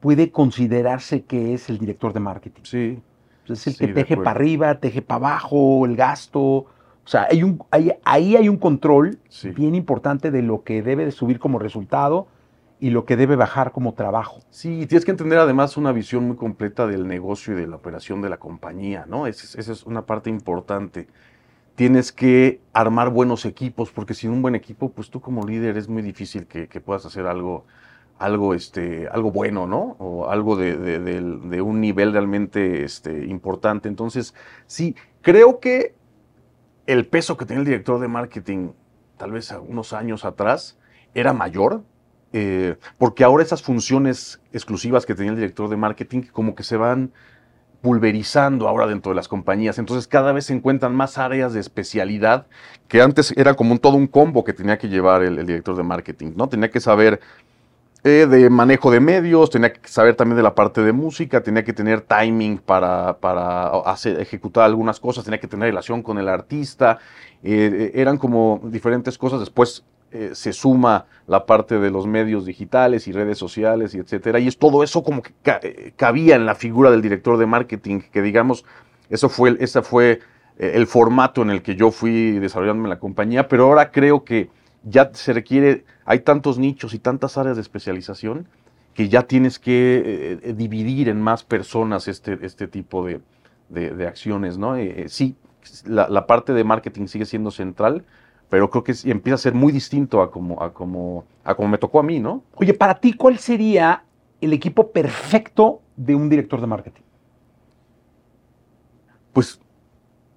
[0.06, 2.62] puede considerarse que es el director de marketing.
[2.62, 3.02] Sí,
[3.50, 6.42] Es el Sí, que teje para arriba, teje para abajo, el gasto.
[6.44, 6.68] O
[7.06, 9.50] sea, hay un, hay- ahí hay un control Sí.
[9.50, 12.28] bien importante de lo que debe de subir como resultado
[12.80, 14.42] y lo que debe bajar como trabajo.
[14.52, 18.22] Sí, tienes que entender además una visión muy completa del negocio y de la operación
[18.22, 19.26] de la compañía, ¿no?
[19.26, 21.08] Es- Esa es una parte importante.
[21.74, 25.90] Tienes que armar buenos equipos, porque sin un buen equipo, pues tú como líder es
[25.90, 27.66] muy difícil que, que puedas hacer algo,
[28.18, 29.96] algo, este, algo bueno, ¿no?
[30.00, 33.88] O algo de, de- de un nivel realmente este, importante.
[33.90, 34.34] Entonces,
[34.68, 35.96] sí, creo que
[36.88, 38.70] el peso que tenía el director de marketing,
[39.18, 40.78] tal vez unos años atrás,
[41.14, 41.84] era mayor,
[42.34, 46.78] eh, porque ahora esas funciones exclusivas que tenía el director de marketing como que se
[46.78, 47.12] van
[47.82, 49.78] pulverizando ahora dentro de las compañías.
[49.78, 52.48] Entonces cada vez se encuentran más áreas de especialidad
[52.88, 55.84] que antes era como un, todo un combo que tenía que llevar el director de
[55.84, 56.50] marketing, ¿no?
[56.50, 57.20] Tenía que saber
[58.06, 61.64] eh, de manejo de medios, tenía que saber también de la parte de música, tenía
[61.64, 66.30] que tener timing para, para hacer, ejecutar algunas cosas, tenía que tener relación con el
[66.30, 67.00] artista,
[67.44, 69.40] eh, eh, eran como diferentes cosas.
[69.40, 69.84] Después
[70.32, 74.58] se suma la parte de los medios digitales y redes sociales y etcétera, y es
[74.58, 75.60] todo eso como que ca-
[75.98, 78.64] cabía en la figura del director de marketing, que digamos,
[79.10, 80.22] eso fue, ese fue
[80.58, 84.50] el formato en el que yo fui desarrollándome la compañía, pero ahora creo que
[84.86, 88.48] ya se requiere, hay tantos nichos y tantas áreas de especialización
[88.94, 93.20] que ya tienes que eh, eh, dividir en más personas este, este tipo de,
[93.70, 94.78] de, acciones, ¿no?
[94.78, 95.36] Eh, sí,
[95.86, 98.06] la, la, parte de marketing sigue siendo central,
[98.48, 101.78] pero creo que empieza a ser muy distinto a como, a, como, a como me
[101.78, 102.44] tocó a mí, ¿no?
[102.56, 104.04] Oye, para ti, ¿cuál sería
[104.40, 107.02] el equipo perfecto de un director de marketing?
[109.34, 109.60] Pues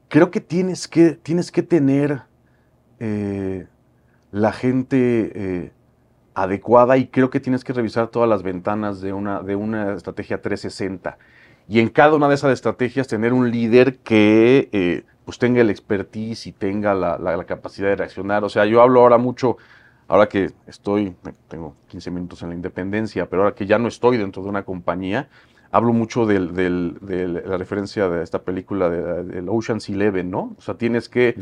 [0.08, 2.22] creo que tienes que, tienes que tener
[4.30, 5.72] la gente
[6.42, 10.40] adecuada y creo que tienes que revisar todas las ventanas de una, de una estrategia
[10.40, 11.18] 360.
[11.68, 15.68] Y en cada una de esas estrategias tener un líder que eh, pues tenga el
[15.68, 18.44] expertise y tenga la, capacidad de reaccionar.
[18.44, 19.58] O sea, yo hablo ahora mucho,
[20.06, 21.14] ahora que estoy,
[21.48, 24.62] tengo 15 minutos en la independencia, pero ahora que ya no estoy dentro de una
[24.62, 25.28] compañía,
[25.70, 30.54] hablo mucho del, del, de la referencia de esta película del Ocean's Eleven, ¿no?
[30.56, 31.34] O sea, tienes que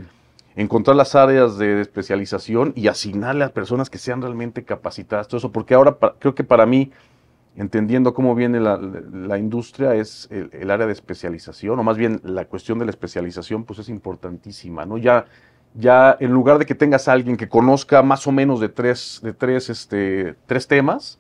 [0.57, 5.53] encontrar las áreas de especialización y asignarle a personas que sean realmente capacitadas, todo eso,
[5.53, 6.90] porque ahora creo que para mí,
[7.57, 12.79] entendiendo cómo viene la, industria, es el, área de especialización, o más bien la cuestión
[12.79, 14.97] de la especialización, pues es importantísima, ¿no?
[14.97, 15.27] Ya,
[15.75, 19.21] ya en lugar de que tengas a alguien que conozca más o menos de tres,
[19.23, 21.19] de tres, este, tres temas,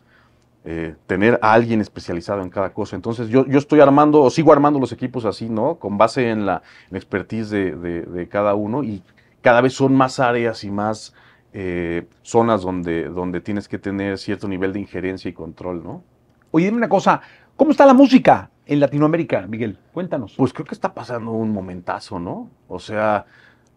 [0.64, 2.96] eh, tener a alguien especializado en cada cosa.
[2.96, 5.76] Entonces yo, yo, estoy armando, o sigo armando los equipos así, ¿no?
[5.76, 9.02] Con base en la, expertise de, de, cada uno y
[9.46, 11.14] cada vez son más áreas y más
[11.52, 16.02] eh, zonas donde, donde tienes que tener cierto nivel de injerencia y control, ¿no?
[16.50, 17.20] Oye, dime una cosa,
[17.54, 19.78] ¿cómo está la música en Latinoamérica, Miguel?
[19.92, 20.34] Cuéntanos.
[20.36, 22.50] Pues creo que está pasando un momentazo, ¿no?
[22.66, 23.26] O sea,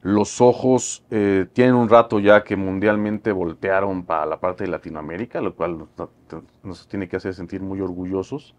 [0.02, 5.40] los ojos eh, tienen un rato ya que mundialmente voltearon para la parte de Latinoamérica,
[5.40, 5.86] lo cual
[6.64, 8.56] nos, tiene que hacer sentir muy orgullosos.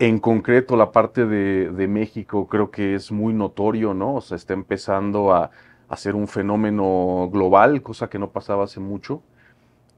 [0.00, 4.16] En concreto, la parte de, de México creo que es muy notorio, ¿no?
[4.16, 5.52] O sea, está empezando a,
[5.88, 9.22] a ser un fenómeno global, cosa que no pasaba hace mucho.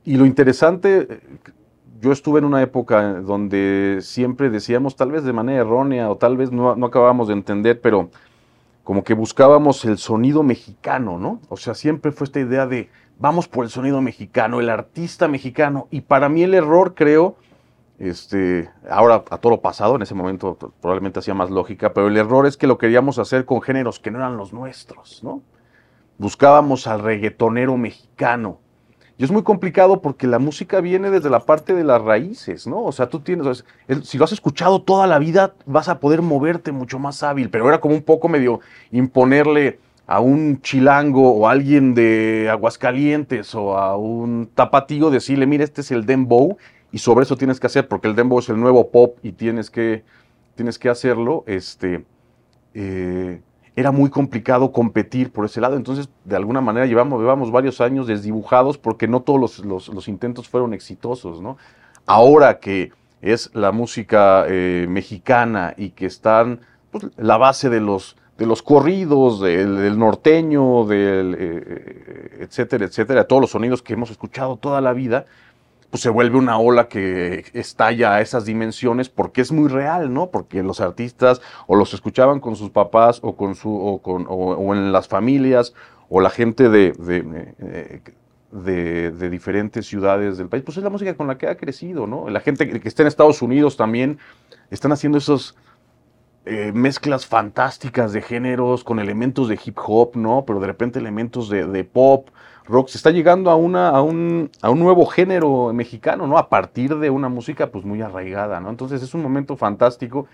[0.04, 1.20] Y lo interesante,
[2.00, 6.36] yo estuve en una época donde siempre decíamos, tal vez de manera errónea o tal
[6.36, 8.10] vez no, no acabábamos de entender, pero
[8.84, 11.40] como que buscábamos el sonido mexicano, ¿no?
[11.48, 15.88] O sea, siempre fue esta idea de vamos por el sonido mexicano, el artista mexicano.
[15.90, 17.36] Y para mí el error, creo,
[17.98, 22.16] este, ahora a todo lo pasado, en ese momento probablemente hacía más lógica, pero el
[22.16, 25.42] error es que lo queríamos hacer con géneros que no eran los nuestros, ¿no?
[26.18, 28.60] Buscábamos al reggaetonero mexicano.
[29.18, 32.82] Y es muy complicado porque la música viene desde la parte de las raíces, ¿no?
[32.82, 33.64] O sea, tú tienes,
[34.02, 37.66] si lo has escuchado toda la vida, vas a poder moverte mucho más hábil, pero
[37.68, 43.78] era como un poco medio imponerle a un chilango o a alguien de Aguascalientes o
[43.78, 46.58] a un tapatío decirle, mira, este es el dembow
[46.92, 49.70] y sobre eso tienes que hacer, porque el dembow es el nuevo pop y tienes
[49.70, 50.04] que,
[50.54, 52.04] tienes que hacerlo, este,
[52.74, 53.40] eh,
[53.76, 55.76] era muy complicado competir por ese lado.
[55.76, 61.42] Entonces, de alguna manera, llevamos, varios años desdibujados porque no todos los, intentos fueron exitosos.
[61.42, 61.58] ¿no?
[62.06, 66.60] Ahora que es la música eh, mexicana y que están
[66.90, 73.24] pues, la base de los, de los corridos, del, norteño, del, eh, eh, etcétera, etcétera,
[73.24, 75.26] todos los sonidos que hemos escuchado toda la vida,
[75.90, 80.30] pues se vuelve una ola que estalla a esas dimensiones porque es muy real, ¿no?
[80.30, 84.74] Porque los artistas o los escuchaban con sus papás o, con su, o, con, o,
[84.74, 85.74] en las familias
[86.08, 91.26] o la gente de, de, de, diferentes ciudades del país, pues es la música con
[91.26, 92.28] la que ha crecido, ¿no?
[92.28, 94.18] La gente que está en Estados Unidos también
[94.70, 95.56] están haciendo esos
[96.48, 100.44] eh, mezclas fantásticas de géneros con elementos de hip hop, ¿no?
[100.46, 102.28] Pero de repente elementos de, pop,
[102.66, 102.88] rock.
[102.88, 106.38] Se está llegando a, una, a, un, a un nuevo género mexicano, ¿no?
[106.38, 108.70] A partir de una música pues muy arraigada, ¿no?
[108.70, 110.26] Entonces es un momento fantástico,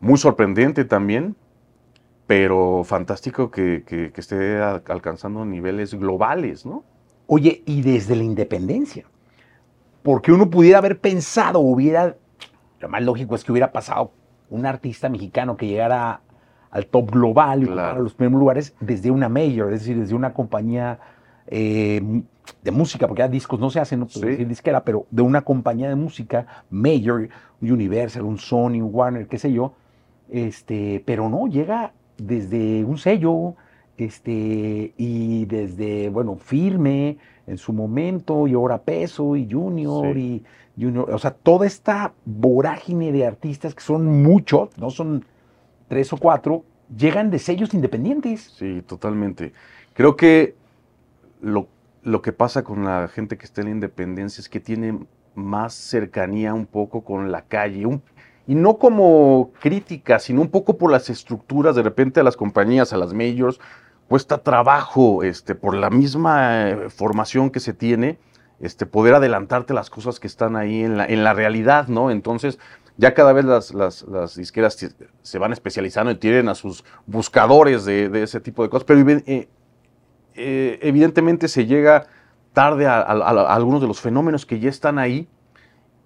[0.00, 1.36] muy sorprendente también,
[2.26, 6.84] pero fantástico que, que, que esté alcanzando niveles globales, ¿no?
[7.26, 9.04] Oye, y desde la independencia,
[10.02, 12.16] porque uno pudiera haber pensado, hubiera,
[12.80, 14.12] lo más lógico es que hubiera pasado
[14.48, 16.22] un artista mexicano que llegara
[16.70, 20.32] al top global y a los primeros lugares desde una major, es decir, desde una
[20.32, 20.98] compañía
[21.50, 22.22] eh,
[22.62, 25.42] de música, porque ya discos no se hacen, no puedo decir disquera, pero de una
[25.42, 27.28] compañía de música major,
[27.60, 29.74] Universal, un Sony, un Warner, qué sé yo,
[30.30, 33.54] este, pero no, llega desde un sello,
[33.96, 40.42] este, y desde, bueno, firme en su momento, y ahora peso, y junior, y
[40.86, 45.24] o sea, toda esta vorágine de artistas que son muchos, no son
[45.88, 46.64] tres o cuatro,
[46.96, 48.52] llegan de sellos independientes.
[48.56, 49.52] Sí, totalmente.
[49.92, 50.54] Creo que
[51.40, 51.68] lo,
[52.02, 54.98] lo que pasa con la gente que está en la independencia es que tiene
[55.34, 57.86] más cercanía un poco con la calle,
[58.46, 62.92] y no como crítica, sino un poco por las estructuras, de repente a las compañías,
[62.92, 63.60] a las majors,
[64.08, 68.18] cuesta trabajo, este, por la misma eh, formación que se tiene,
[68.58, 72.10] este, poder adelantarte las cosas que están ahí en la, en la realidad, ¿no?
[72.10, 72.58] Entonces,
[72.96, 74.76] ya cada vez las, las, las disqueras
[75.22, 79.08] se van especializando y tienen a sus buscadores de, de ese tipo de cosas, pero
[79.08, 79.48] eh,
[80.40, 82.06] eh, evidentemente se llega
[82.52, 85.28] tarde a, a- a- algunos de los fenómenos que ya están ahí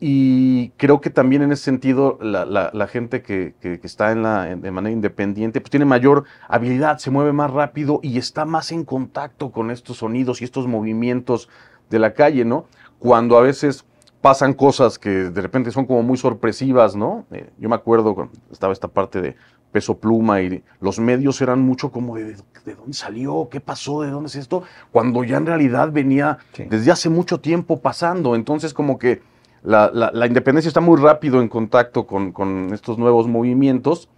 [0.01, 4.13] y creo que también en ese sentido la, la- la gente que, que- que está
[4.13, 8.19] en la, en- de manera independiente pues tiene mayor habilidad, se mueve más rápido y
[8.19, 11.49] está más en contacto con estos sonidos y estos movimientos
[11.91, 12.67] de la calle, ¿no?
[12.99, 13.85] Cuando a veces
[14.21, 17.27] pasan cosas que de repente son como muy sorpresivas, ¿no?
[17.31, 19.37] Eh, yo me acuerdo cuando estaba esta parte de
[19.75, 23.49] peso pluma y los medios eran mucho como de, ¿de dónde salió?
[23.51, 24.03] ¿Qué pasó?
[24.03, 24.63] ¿De dónde es esto?
[24.93, 26.65] Cuando ya en realidad venía Sí.
[26.71, 28.37] desde hace mucho tiempo pasando.
[28.37, 29.21] Entonces como que
[29.65, 34.09] la, la- la independencia está muy rápido en contacto con, con estos nuevos movimientos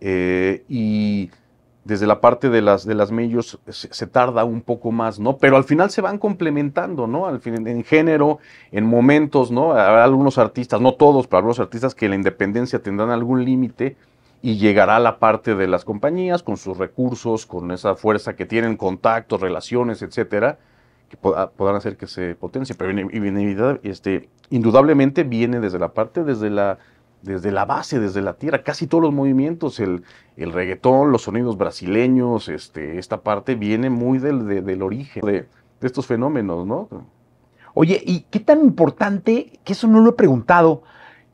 [0.00, 1.30] eh, y
[1.84, 5.38] desde la parte de las, de las medios se, se tarda un poco más, ¿no?
[5.38, 7.26] Pero al final se van complementando, ¿no?
[7.26, 8.38] Al fin, en género,
[8.70, 9.72] en momentos, ¿no?
[9.72, 13.96] Habrá algunos artistas, no todos, pero algunos artistas que la independencia tendrán algún límite
[14.42, 18.76] y llegará la parte de las compañías con sus recursos, con esa fuerza que tienen,
[18.76, 20.58] contactos, relaciones, etcétera,
[21.08, 22.74] que poda- podrán hacer que se potencie.
[22.74, 23.08] Pero
[23.82, 26.78] este, indudablemente viene desde la parte, desde la,
[27.20, 28.62] desde la base, desde la tierra.
[28.62, 30.04] Casi todos los movimientos, el,
[30.38, 35.32] el reggaetón, los sonidos brasileños, este, esta parte viene muy del, de- del origen de,
[35.80, 36.88] de estos fenómenos, ¿no?
[37.74, 40.82] Oye, ¿y qué tan importante, que eso no lo he preguntado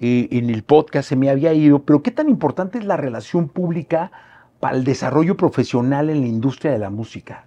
[0.00, 3.48] eh, en el podcast, se me había ido, pero qué tan importante es la relación
[3.48, 4.10] pública
[4.60, 7.46] para el desarrollo profesional en la industria de la música?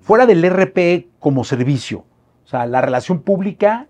[0.00, 2.04] Fuera del RP como servicio,
[2.44, 3.86] o sea, la relación pública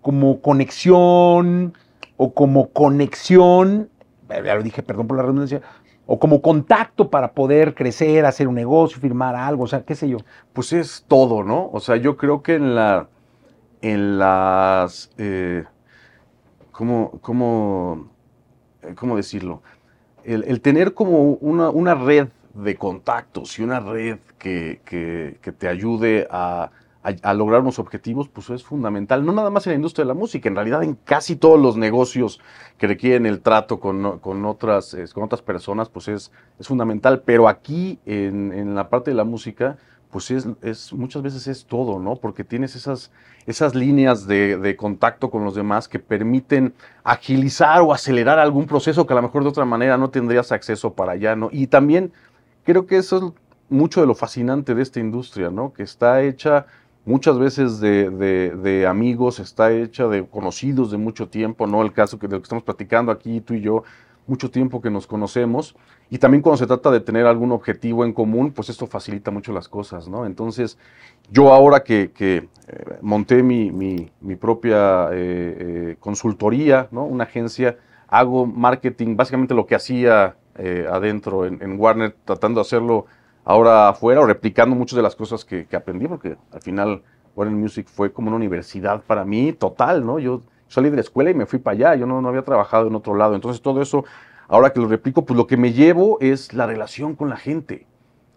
[0.00, 1.74] como conexión
[2.16, 3.90] o como conexión,
[4.28, 5.60] ya lo dije, perdón por la redundancia,
[6.06, 10.08] o como contacto para poder crecer, hacer un negocio, firmar algo, o sea, qué sé
[10.08, 10.18] yo.
[10.52, 11.70] Pues es todo, ¿no?
[11.72, 13.08] O sea, yo creo que en la,
[13.80, 15.64] en las, eh,
[16.80, 18.08] ¿cómo, cómo,
[18.80, 19.60] eh, cómo decirlo?
[20.24, 24.80] El, tener como una, red de contactos y una red que,
[25.58, 26.70] te ayude a,
[27.34, 29.26] lograr unos objetivos, pues es fundamental.
[29.26, 31.76] No nada más en la industria de la música, en realidad en casi todos los
[31.76, 32.40] negocios
[32.78, 37.20] que requieren el trato con, eh, otras personas, pues es, fundamental.
[37.26, 39.76] Pero aquí, en la parte de la música,
[40.10, 42.16] pues es, es- muchas veces es todo, ¿no?
[42.16, 43.10] Porque tienes esas,
[43.46, 49.06] esas líneas de, de contacto con los demás que permiten agilizar o acelerar algún proceso
[49.06, 51.48] que a lo mejor de otra manera no tendrías acceso para allá, ¿no?
[51.52, 52.12] Y también
[52.64, 53.32] creo que eso es
[53.68, 55.72] mucho de lo fascinante de esta industria, ¿no?
[55.72, 56.66] Que está hecha
[57.04, 61.82] muchas veces de, de- amigos, está hecha de conocidos de mucho tiempo, ¿no?
[61.82, 63.84] El caso que, de lo que estamos platicando aquí, tú y yo,
[64.26, 65.76] mucho tiempo que nos conocemos.
[66.10, 69.52] Y también cuando se trata de tener algún objetivo en común, pues esto facilita mucho
[69.52, 70.26] las cosas, ¿no?
[70.26, 70.76] Entonces,
[71.30, 72.48] yo ahora que, eh,
[73.00, 75.56] monté mi, mi- propia eh,
[75.92, 77.04] eh, consultoría, ¿no?
[77.04, 80.36] Una agencia, hago marketing, básicamente lo que hacía
[80.90, 83.06] adentro en, en Warner, tratando de hacerlo
[83.44, 87.02] ahora afuera o replicando muchas de las cosas que, que aprendí, porque al final
[87.34, 90.18] Warner Music fue como una universidad para mí total, ¿no?
[90.18, 92.88] Yo salí de la escuela y me fui para allá, yo no, no había trabajado
[92.88, 94.04] en otro lado, entonces todo eso,
[94.50, 97.86] ahora que lo replico, pues lo que me llevo es la relación con la gente.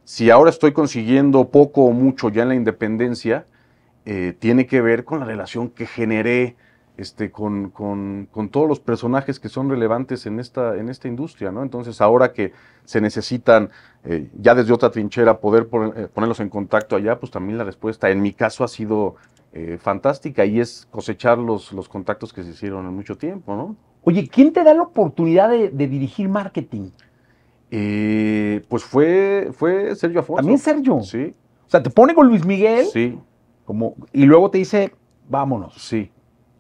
[0.05, 3.45] Si ahora estoy consiguiendo poco o mucho ya en la independencia,
[4.05, 6.55] eh, tiene que ver con la relación que generé
[6.97, 11.51] este, con, con- con todos los personajes que son relevantes en esta, en esta industria,
[11.51, 11.63] ¿no?
[11.63, 12.53] Entonces, ahora que
[12.85, 13.71] se necesitan,
[14.03, 18.09] eh, ya desde otra trinchera, poder eh, ponerlos en contacto allá, pues también la respuesta,
[18.11, 19.15] en mi caso, ha sido
[19.53, 23.75] eh, fantástica y es cosechar los, los contactos que se hicieron en mucho tiempo, ¿no?
[24.03, 26.89] Oye, ¿quién te da la oportunidad de, de dirigir marketing?
[27.71, 30.37] Eh, pues fue, fue Sergio Afonso.
[30.41, 31.01] También Sergio.
[31.01, 31.33] Sí,
[31.65, 33.17] O sea, te pone con Luis Miguel sí,
[33.65, 34.93] como, y luego te dice,
[35.27, 35.73] vámonos.
[35.75, 36.11] sí,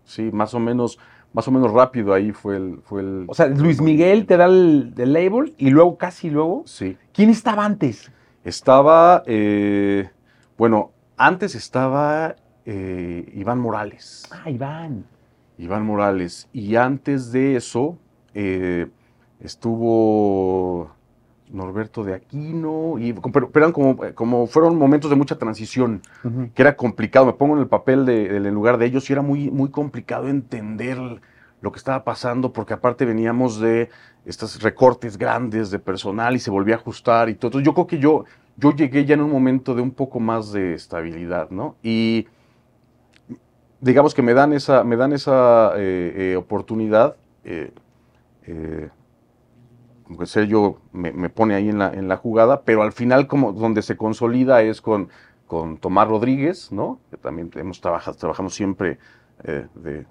[0.05, 0.97] sí, más o menos,
[1.33, 3.25] más o menos rápido ahí fue el, fue el.
[3.27, 6.97] O sea, Luis Miguel te da el, el label y luego, casi luego, Sí.
[7.13, 8.11] ¿quién estaba antes?
[8.43, 10.09] Estaba, eh,
[10.57, 14.27] bueno, antes estaba eh, Iván Morales.
[14.31, 15.05] Ah, Iván.
[15.57, 16.47] Iván Morales.
[16.53, 17.97] Y antes de eso
[18.33, 18.87] eh,
[19.39, 20.91] estuvo
[21.49, 22.95] Norberto de Aquino.
[22.99, 26.01] Y, pero, pero eran como, como fueron momentos de mucha transición,
[26.53, 27.25] que era complicado.
[27.25, 29.69] Me pongo en el papel de, del- en lugar de ellos y era muy, muy
[29.69, 30.97] complicado entender
[31.61, 33.89] lo que estaba pasando, porque aparte veníamos de
[34.25, 37.49] estos recortes grandes de personal y se volvía a ajustar y todo.
[37.49, 38.25] Entonces yo creo que yo,
[38.57, 41.75] yo llegué ya en un momento de un poco más de estabilidad, ¿no?
[41.81, 42.27] Y
[43.83, 47.17] digamos que me dan esa, me dan esa eh, eh, oportunidad.
[48.45, 48.89] eh,
[50.03, 53.27] como que Sergio me, me pone ahí en la, en la jugada, pero al final
[53.27, 55.09] como donde se consolida es con,
[55.47, 56.99] con Tomás Rodríguez, ¿no?
[57.09, 58.99] Que también hemos trabajado, trabajamos siempre
[59.75, 60.05] de,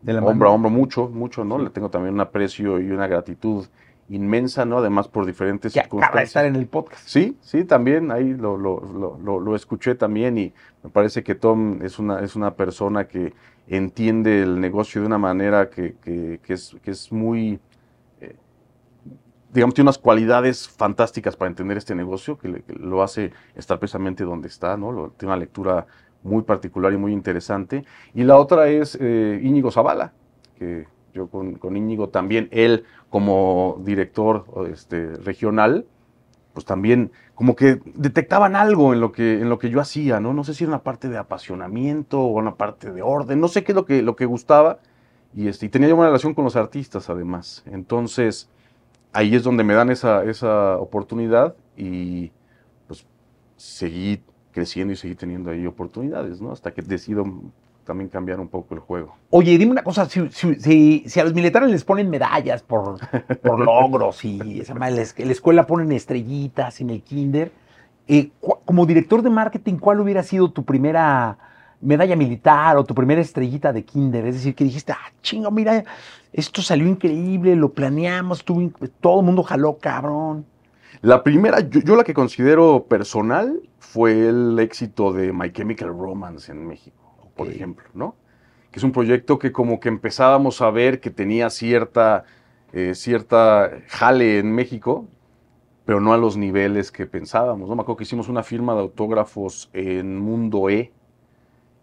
[0.00, 0.50] De la hombro mano.
[0.50, 1.58] a hombro mucho, mucho, ¿no?
[1.58, 3.66] Le tengo también un aprecio y una gratitud
[4.08, 4.78] inmensa, ¿no?
[4.78, 6.28] Además por diferentes Que acaba de circunstancias.
[6.28, 7.02] estar en el podcast.
[7.06, 8.80] Sí, sí, también ahí lo, lo,
[9.18, 10.52] lo, lo- escuché también y
[10.84, 13.32] me parece que Tom es una, es una persona que
[13.66, 17.58] entiende el negocio de una manera que, que- que es, que es muy,
[18.20, 18.36] eh,
[19.52, 23.78] digamos, tiene unas cualidades fantásticas para entender este negocio que, le- que lo hace estar
[23.80, 24.92] precisamente donde está, ¿no?
[24.92, 25.86] Lo- tiene una lectura
[26.22, 27.84] muy particular y muy interesante.
[28.14, 30.12] Y la otra es eh, Íñigo Zavala,
[30.58, 35.86] que yo con, con Íñigo también, él como director este, regional,
[36.52, 40.32] pues también como que detectaban algo en lo que, en lo que yo hacía, ¿no?
[40.32, 43.64] No sé si era una parte de apasionamiento o una parte de orden, no sé
[43.64, 44.78] qué es lo que, lo que gustaba.
[45.34, 47.62] Y, este, y tenía buena relación con los artistas, además.
[47.66, 48.48] Entonces,
[49.12, 52.32] ahí es donde me dan esa, esa oportunidad y
[52.86, 53.06] pues
[53.56, 56.52] seguí creciendo y seguí teniendo ahí oportunidades, ¿no?
[56.52, 57.24] Hasta que decido
[57.86, 59.14] también cambiar un poco el juego.
[59.30, 62.98] Oye, dime una cosa, si, si- si- si a los militares les ponen medallas por,
[63.40, 67.50] por logros y esa madre, la escuela ponen estrellitas en el kinder,
[68.08, 68.30] eh,
[68.64, 71.38] como director de marketing, ¿cuál hubiera sido tu primera
[71.80, 74.26] medalla militar o tu primera estrellita de kinder?
[74.26, 75.84] Es decir, que dijiste, ah, chingo, mira,
[76.32, 80.44] esto salió increíble, lo planeamos, inc- todo el mundo jaló, cabrón.
[81.02, 86.50] La primera, yo, yo la que considero personal fue el éxito de My Chemical Romance
[86.50, 87.05] en México,
[87.36, 88.14] por ejemplo, ¿no?
[88.70, 92.24] Que es un proyecto que como que empezábamos a ver que tenía cierta,
[92.72, 95.06] eh, cierta jale en México,
[95.84, 97.76] pero no a los niveles que pensábamos, ¿no?
[97.76, 100.92] Me acuerdo que hicimos una firma de autógrafos en Mundo E,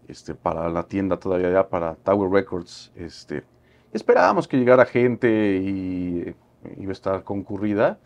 [0.08, 3.44] este, para la tienda todavía allá, para Tower Records, este,
[3.92, 6.34] esperábamos que llegara gente y eh,
[6.78, 7.98] iba a estar concurrida.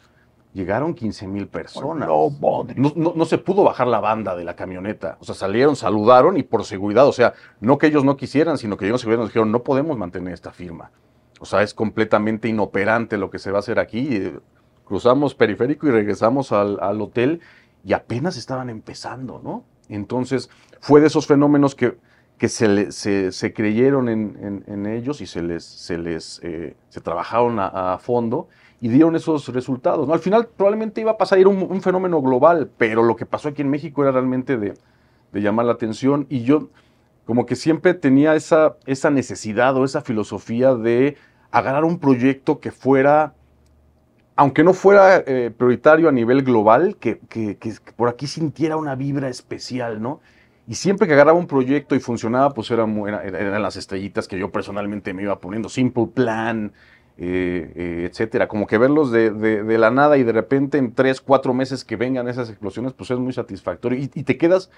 [0.59, 2.09] Llegaron 15 mil personas.
[2.09, 2.75] No, madre.
[2.77, 5.17] No, no- no se pudo bajar la banda de la camioneta.
[5.21, 8.77] O sea, salieron, saludaron y por seguridad, o sea, no que ellos no quisieran, sino
[8.77, 10.91] que ellos seguridad nos dijeron, no podemos mantener esta firma.
[11.39, 14.09] O sea, es completamente inoperante lo que se va a hacer aquí.
[14.17, 14.39] Eh,
[14.85, 17.41] Cruzamos periférico y regresamos al, al hotel
[17.85, 19.63] y apenas estaban empezando, ¿no?
[19.89, 21.99] Entonces, fue de esos fenómenos que,
[22.37, 26.41] que se, le- se, se creyeron en, en- en ellos y se les, se les
[26.43, 28.49] eh, se trabajaron a, a fondo
[28.81, 30.07] y dieron esos resultados.
[30.07, 30.15] ¿no?
[30.15, 33.71] Al final probablemente iba a pasar, un, fenómeno global, pero lo que pasó aquí en
[33.71, 34.75] México era realmente de,
[35.33, 36.69] de llamar la atención y yo
[37.27, 41.17] como que siempre tenía esa, esa necesidad o esa filosofía de
[41.51, 43.35] agarrar un proyecto que fuera,
[44.37, 47.59] aunque no fuera eh, prioritario a nivel global, que, que-
[47.97, 50.21] por aquí sintiera una vibra especial, ¿no?
[50.67, 54.29] Y siempre que agarraba un proyecto y funcionaba, pues era mu- era- eran las estrellitas
[54.29, 55.69] que yo personalmente me iba poniendo.
[55.69, 56.73] Simple Plan,
[57.19, 58.49] eh, eh, etcétera.
[58.49, 61.85] Como que verlos de, de- de la nada y de repente en tres, cuatro meses
[61.85, 63.99] que vengan esas explosiones, pues es muy satisfactorio.
[63.99, 64.71] Y, y te quedas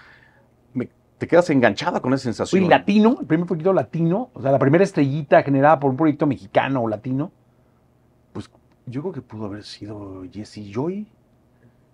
[0.74, 2.62] me- te quedas enganchada con esa sensación.
[2.62, 6.26] Fui latino, el primer proyecto latino, o sea, la primera estrellita generada por un proyecto
[6.26, 7.31] mexicano o latino.
[8.33, 8.50] Pues
[8.87, 11.07] yo creo que pudo haber sido Jesse Joy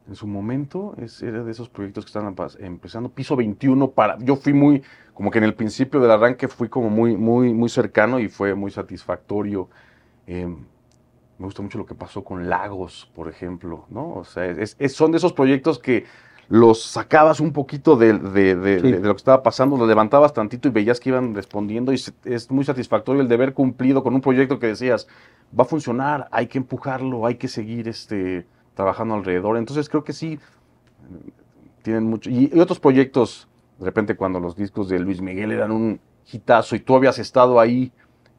[0.08, 0.94] en su momento.
[0.98, 3.08] Es, era de esos proyectos que estaban empezando.
[3.08, 4.16] Piso 21 para.
[4.18, 4.82] Yo fui muy.
[5.12, 8.54] Como que en el principio del arranque fui como muy, muy, muy cercano y fue
[8.54, 9.68] muy satisfactorio.
[10.26, 14.14] Eh, me gusta mucho lo que pasó con Lagos, por ejemplo, ¿no?
[14.14, 16.04] O sea, es- es- son de esos proyectos que
[16.48, 18.92] los sacabas un poquito de, de- de- Sí.
[18.92, 21.98] de- de lo que estaba pasando, los levantabas tantito y veías que iban respondiendo y
[21.98, 25.08] se- es muy satisfactorio el de haber cumplido con un proyecto que decías,
[25.58, 29.56] va a funcionar, hay que empujarlo, hay que seguir este, trabajando alrededor.
[29.58, 30.38] Entonces creo que sí,
[31.82, 32.30] tienen mucho.
[32.30, 36.00] Y, y otros proyectos, de repente cuando los discos de Luis Miguel eran un
[36.32, 37.92] hitazo y tú habías estado ahí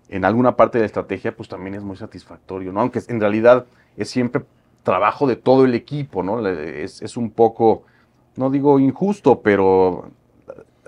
[0.10, 2.82] en alguna parte de la estrategia, pues también es muy satisfactorio, ¿no?
[2.82, 3.66] Aunque en realidad
[3.98, 4.44] es siempre
[4.84, 6.46] trabajo de todo el equipo, ¿no?
[6.48, 7.84] Es, es un poco,
[8.36, 10.12] no digo injusto, pero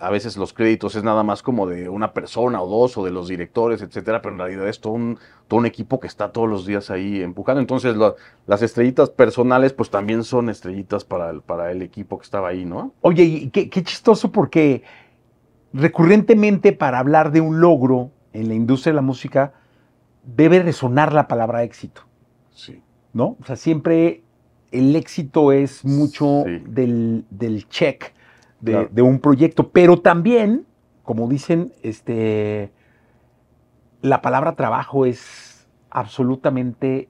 [0.02, 3.12] a veces los créditos es nada más como de una persona o dos o de
[3.12, 5.18] los directores, etcétera, pero en realidad es todo un,
[5.66, 7.60] equipo que está todos los días ahí empujando.
[7.60, 7.96] Entonces
[8.48, 12.66] las estrellitas personales pues también son estrellitas para el, para el equipo que estaba ahí,
[12.66, 12.94] ¿no?
[13.02, 14.84] Oye, y qué, qué chistoso porque
[15.74, 19.54] recurrentemente para hablar de un logro en la industria de la música
[20.24, 22.02] debe resonar la palabra éxito,
[22.52, 22.82] Sí.
[23.14, 23.38] ¿no?
[23.42, 24.24] O sea, siempre
[24.72, 26.64] el éxito es mucho Sí.
[26.68, 28.14] del, del check
[28.62, 28.90] de, Claro.
[28.92, 30.66] de un proyecto, pero también,
[31.04, 32.72] como dicen, este,
[34.02, 37.10] la palabra trabajo es absolutamente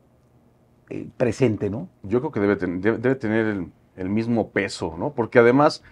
[0.92, 1.88] eh, presente, ¿no?
[2.02, 5.12] Yo creo que debe, ten- debe, debe tener el, el mismo peso, ¿no?
[5.14, 5.84] Porque además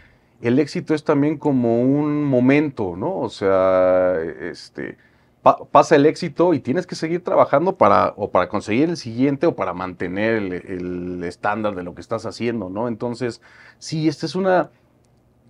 [0.41, 3.15] el éxito es también como un momento, ¿no?
[3.19, 4.97] O sea, este,
[5.43, 9.47] pa- pasa el éxito y tienes que seguir trabajando para, o para conseguir el siguiente
[9.47, 12.88] o para mantener el, el estándar de lo que estás haciendo, ¿no?
[12.88, 13.41] Entonces,
[13.79, 14.69] sí, esta es una...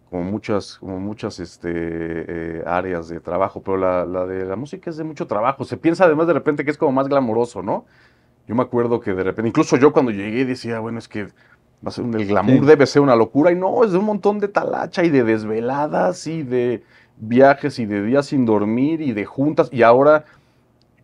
[0.09, 4.89] como muchas, como muchas este, eh, áreas de trabajo, pero la, la, de la música
[4.89, 5.65] es de mucho trabajo.
[5.65, 7.85] Se piensa además de repente que es como más glamoroso, ¿no?
[8.47, 11.89] Yo me acuerdo que de repente, incluso yo cuando llegué decía, bueno, es que va
[11.89, 14.47] a ser el glamour debe ser una locura, y no, es de un montón de
[14.47, 16.83] talacha y de desveladas y de
[17.19, 20.25] viajes y de días sin dormir y de juntas, y ahora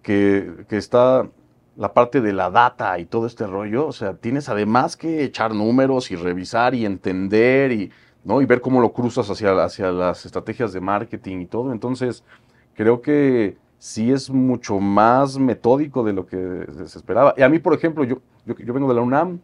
[0.01, 1.27] que, que está
[1.75, 5.53] la parte de la data y todo este rollo, o sea, tienes además que echar
[5.53, 7.91] números y revisar y entender y,
[8.23, 8.41] ¿no?
[8.41, 11.71] y ver cómo lo cruzas hacia, hacia las estrategias de marketing y todo.
[11.71, 12.23] Entonces,
[12.75, 17.33] creo que sí es mucho más metódico de lo que se esperaba.
[17.37, 19.39] Y a mí, por ejemplo, yo, yo, vengo de la UNAM,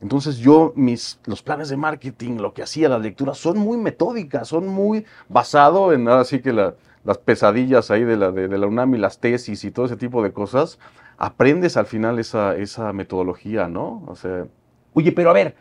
[0.00, 4.48] entonces yo, mis, los planes de marketing, lo que hacía, las lecturas, son muy metódicas,
[4.48, 8.66] son muy basado en, ahora sí que las pesadillas ahí de la, de, de la
[8.66, 10.78] UNAM y las tesis y todo ese tipo de cosas
[11.18, 14.04] aprendes al final esa, esa metodología, ¿no?
[14.06, 14.46] O sea...
[14.92, 15.54] Oye, pero a ver,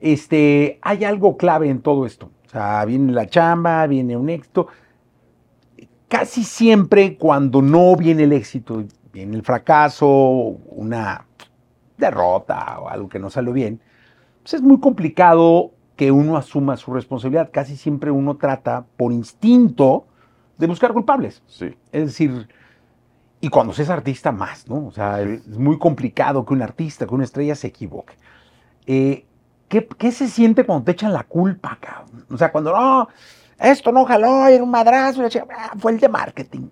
[0.00, 2.30] este, hay algo clave en todo esto.
[2.46, 4.68] O sea, viene la chamba, viene un éxito.
[6.08, 11.25] Casi siempre cuando no viene el éxito, viene el fracaso, una
[11.98, 13.80] derrota o algo que no salió bien,
[14.42, 17.50] pues es muy complicado que uno asuma su responsabilidad.
[17.52, 20.06] Casi siempre uno trata por instinto
[20.58, 21.42] de buscar culpables.
[21.46, 21.76] Sí.
[21.92, 22.48] Es decir,
[23.40, 24.86] y cuando se es artista, más, ¿no?
[24.86, 28.14] O sea, es muy complicado que un artista, que una estrella se equivoque.
[28.86, 29.26] Eh,
[29.68, 32.26] ¿qué, se siente cuando te echan la culpa, cabrón?
[32.30, 33.08] O sea, cuando, no,
[33.58, 36.68] esto no jaló, era un madrazo, ah, fue el de marketing.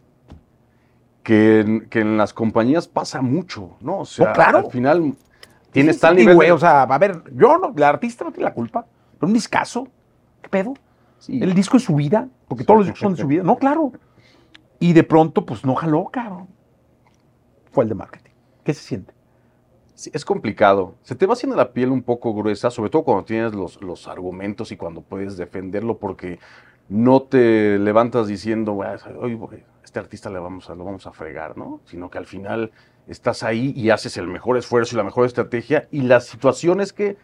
[1.25, 4.01] Que en, las compañías pasa mucho, ¿no?
[4.01, 4.59] O sea, claro.
[4.59, 5.15] al final
[5.73, 6.53] tienes tal nivel.
[6.53, 8.87] O sea, a ver, yo no, el artista no tiene la culpa,
[9.19, 9.89] pero un discazo,
[10.43, 10.75] ¿qué pedo?
[11.27, 13.43] El disco es su vida, porque todos los discos son de su vida.
[13.43, 13.93] No, claro.
[14.79, 16.49] Y de pronto, pues no jaló, cabrón
[17.75, 18.31] fue el de marketing.
[18.63, 19.13] ¿Qué se siente?
[19.95, 20.95] Sí, es complicado.
[21.03, 24.09] Se te va haciendo la piel un poco gruesa, sobre todo cuando tienes los, los
[24.09, 26.39] argumentos y cuando puedes defenderlo, porque
[26.89, 28.79] no te levantas diciendo,
[29.19, 29.65] oye,
[29.95, 31.81] este artista le vamos a, lo vamos a fregar, ¿no?
[31.85, 32.73] Sino que al final
[33.07, 35.87] estás ahí y haces el mejor esfuerzo y la mejor estrategia.
[35.93, 37.17] Y las situaciones que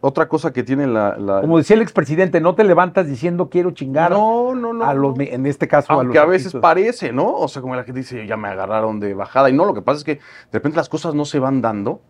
[0.00, 4.12] otra cosa que tiene la, Como decía el expresidente, no te levantas diciendo quiero chingar
[4.12, 7.32] no, no, no, a los, en este caso Aunque a, a veces parece, ¿no?
[7.32, 9.50] O sea, como la gente dice, ya me agarraron de bajada.
[9.50, 10.20] Y no, lo que pasa es que de
[10.52, 12.00] repente las cosas no se van dando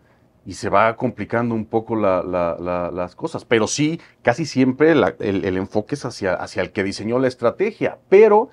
[0.45, 3.45] y se va complicando un poco las cosas.
[3.45, 7.97] Pero sí, casi siempre el, enfoque es hacia, hacia el que diseñó la estrategia.
[8.09, 8.49] Pero,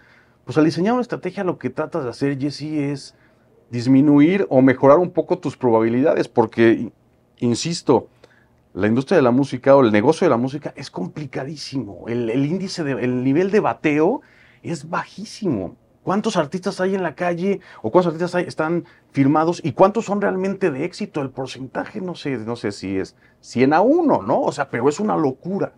[0.48, 3.14] pues al diseñar una estrategia lo que tratas de hacer, Jesse, es
[3.68, 6.26] disminuir o mejorar un poco tus probabilidades.
[6.26, 6.90] Porque,
[7.36, 8.08] insisto,
[8.72, 12.06] la industria de la música o el negocio de la música es complicadísimo.
[12.08, 14.22] El, índice, de, el nivel de bateo
[14.62, 15.76] es bajísimo.
[16.02, 20.22] ¿Cuántos artistas hay en la calle o cuántos artistas hay, están firmados y cuántos son
[20.22, 21.20] realmente de éxito?
[21.20, 24.40] El porcentaje no sé, no sé si es 100 a 1, ¿no?
[24.40, 25.74] O sea, pero es una locura.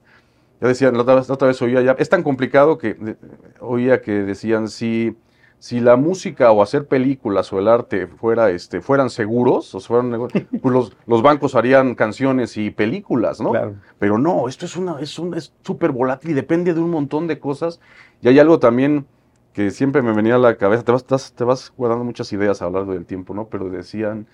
[0.60, 3.16] Ya decían, la otra vez, la otra vez oía ya, es tan complicado que
[3.60, 5.16] oía que decían, si
[5.60, 10.10] si la música o hacer películas o el arte fuera, este, fueran seguros, o fueran,
[10.62, 13.52] pues los, los, bancos harían canciones y películas, ¿no?
[13.98, 17.26] Pero no, esto es una, es un, es súper volátil y depende de un montón
[17.26, 17.78] de cosas.
[18.22, 19.06] Y hay algo también
[19.52, 22.64] que siempre me venía a la cabeza, te vas, te vas guardando muchas ideas a
[22.64, 23.48] lo largo del tiempo, ¿no?
[23.48, 24.26] Pero decían,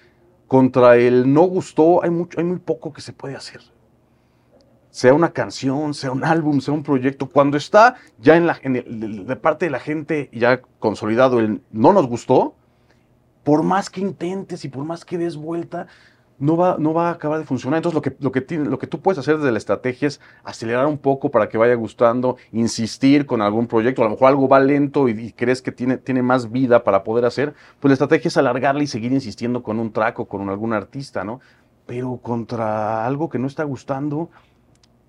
[0.46, 3.60] contra el no gustó, hay, mucho, hay muy poco que se puede hacer
[4.96, 9.36] sea una canción, sea un álbum, sea un proyecto, cuando está ya en la de
[9.36, 12.54] parte de la gente ya consolidado el no nos gustó,
[13.44, 15.86] por más que intentes y por más que des vuelta,
[16.38, 17.76] no va, no va a acabar de funcionar.
[17.76, 20.86] Entonces lo que, lo, que lo que tú puedes hacer desde la estrategia es acelerar
[20.86, 24.60] un poco para que vaya gustando, insistir con algún proyecto, a lo mejor algo va
[24.60, 28.36] lento y, crees que tiene, tiene más vida para poder hacer, pues la estrategia es
[28.38, 31.40] alargarla y seguir insistiendo con un track o con algún artista, ¿no?
[31.84, 34.30] Pero contra algo que no está gustando,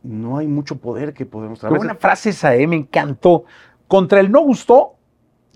[0.07, 1.85] no hay mucho poder que podemos trabajar.
[1.85, 3.45] Una frase esa, eh, me encantó.
[3.87, 4.97] Contra el no gustó,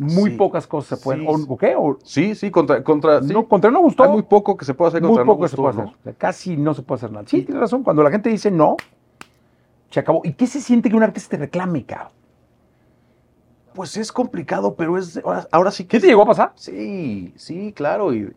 [0.01, 1.21] muy pocas cosas se pueden.
[1.21, 4.03] Sí, ¿O Sí, sí, contra, contra, No, contra el no gustó.
[4.03, 6.15] Hay muy poco que se puede hacer contra muy poco se puede hacer.
[6.17, 7.25] casi no se puede hacer nada.
[7.27, 7.83] Sí, tienes razón.
[7.83, 8.77] Cuando la gente dice no,
[9.89, 10.21] se acabó.
[10.23, 12.13] ¿Y qué se siente que un artista te reclame, cabrón?
[13.73, 15.21] Pues es complicado, pero es
[15.51, 15.97] ahora, sí que.
[15.97, 16.51] ¿Qué te llegó a pasar?
[16.55, 18.13] Sí, sí, claro.
[18.13, 18.33] Y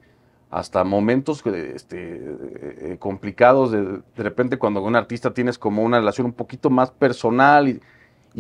[0.55, 5.99] hasta momentos este, eh, complicados, de, de, repente cuando con un artista tienes como una
[5.99, 7.81] relación un poquito más personal y,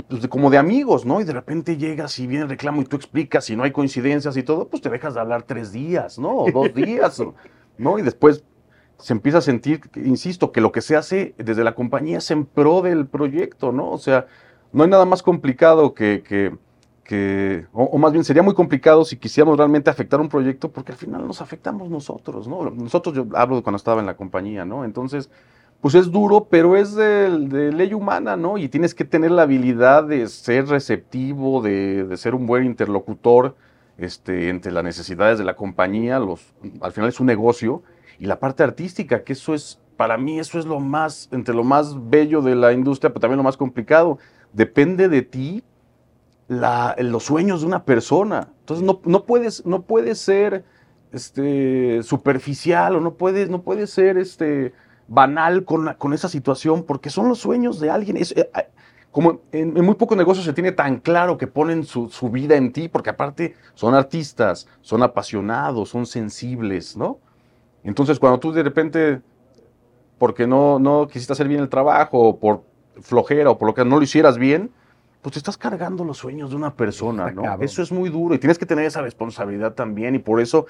[0.02, 1.20] pues como de amigos, ¿no?
[1.20, 4.36] Y de repente llegas y viene el reclamo y tú explicas y no hay coincidencias
[4.36, 6.36] y todo, pues te dejas de hablar tres días, ¿no?
[6.36, 7.20] O dos días,
[7.78, 7.98] ¿no?
[7.98, 8.44] Y después
[8.98, 12.44] se empieza a sentir, insisto, que lo que se hace desde la compañía es en
[12.46, 13.90] pro del proyecto, ¿no?
[13.90, 14.28] O sea,
[14.72, 16.56] no hay nada más complicado que, que
[17.04, 20.98] que, o, más bien sería muy complicado si quisiéramos realmente afectar un proyecto, porque al
[20.98, 22.70] final nos afectamos nosotros, ¿no?
[22.70, 24.84] Nosotros, yo hablo de cuando estaba en la compañía, ¿no?
[24.84, 25.30] Entonces,
[25.80, 28.56] pues es duro, pero es de, ley humana, ¿no?
[28.56, 33.54] Y tienes que tener la habilidad de ser receptivo, de, de ser un buen interlocutor
[33.98, 37.82] este, entre las necesidades de la compañía, los, al final es un negocio,
[38.18, 41.64] y la parte artística, que eso es, para mí eso es lo más, entre lo
[41.64, 44.18] más bello de la industria, pero también lo más complicado.
[44.52, 45.64] Depende de ti
[46.48, 48.48] los sueños de una persona.
[48.60, 50.64] Entonces no, no puedes, no puedes ser
[51.12, 54.72] este, superficial o no puedes, no puedes ser este,
[55.08, 58.16] banal con, con esa situación porque son los sueños de alguien.
[58.16, 58.50] Es, eh,
[59.10, 62.56] como en, en muy pocos negocios se tiene tan claro que ponen su, su vida
[62.56, 67.20] en ti, porque aparte son artistas, son apasionados, son sensibles, ¿no?
[67.84, 69.20] Entonces cuando tú de repente,
[70.18, 72.64] porque no, no quisiste hacer bien el trabajo, o por
[73.02, 74.72] flojera, o por lo que no lo hicieras bien,
[75.24, 77.42] pues te estás cargando los sueños de una persona, ¿no?
[77.44, 77.64] cabrón.
[77.64, 80.66] Eso es muy duro y tienes que tener esa responsabilidad también y por eso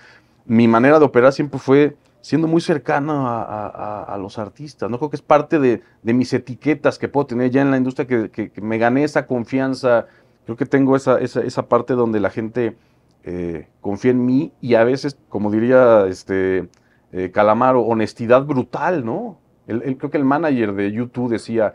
[0.47, 4.89] mi manera de operar siempre fue siendo muy cercano a, a- a- a los artistas,
[4.89, 4.99] ¿no?
[4.99, 8.07] Creo que es parte de, de mis etiquetas que puedo tener ya en la industria,
[8.07, 10.07] que, que- que me gané esa confianza,
[10.45, 12.77] creo que tengo esa, esa, esa parte donde la gente
[13.25, 16.69] eh, confía en mí y a veces, como diría este,
[17.11, 19.39] eh, Calamaro, honestidad brutal, ¿no?
[19.67, 21.75] El- el- creo que el manager de YouTube decía,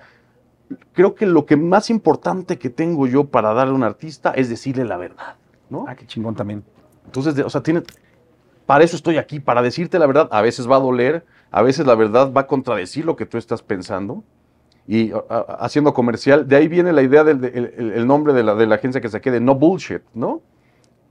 [0.93, 4.49] creo que lo que más importante que tengo yo para darle a un artista es
[4.49, 5.35] decirle la verdad,
[5.69, 5.85] ¿no?
[5.87, 6.63] Ah, qué chingón también.
[7.05, 7.81] Entonces, o sea, tiene,
[8.65, 10.27] para eso estoy aquí, para decirte la verdad.
[10.31, 13.37] A veces va a doler, a veces la verdad va a contradecir lo que tú
[13.37, 14.23] estás pensando.
[14.87, 18.07] Y a- a- haciendo comercial, de ahí viene la idea del de- el, el- el
[18.07, 20.41] nombre de la, de la agencia que saqué de no bullshit, ¿no?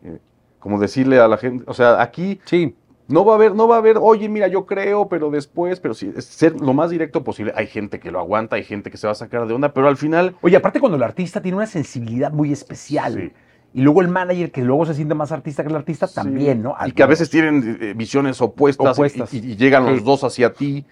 [0.05, 0.19] Eh,
[0.61, 2.75] como decirle a la gente, o sea, aquí Sí.
[3.09, 5.95] No va a haber, no va a haber, oye, mira, yo creo, pero después, pero
[5.95, 7.53] sí, es ser lo más directo posible.
[7.57, 9.89] Hay gente que lo aguanta, hay gente que se va a sacar de onda, pero
[9.89, 13.15] al final, Oye, aparte cuando el artista tiene una sensibilidad muy especial.
[13.15, 13.33] Sí.
[13.75, 16.15] Y luego el manager, que luego se siente más artista que el artista, Sí.
[16.15, 16.75] también, ¿no?
[16.87, 19.35] Y que a veces tienen eh, visiones opuestas, y- Opuestas.
[19.35, 19.91] Y, y llegan Sí.
[19.93, 20.85] los dos hacia ti,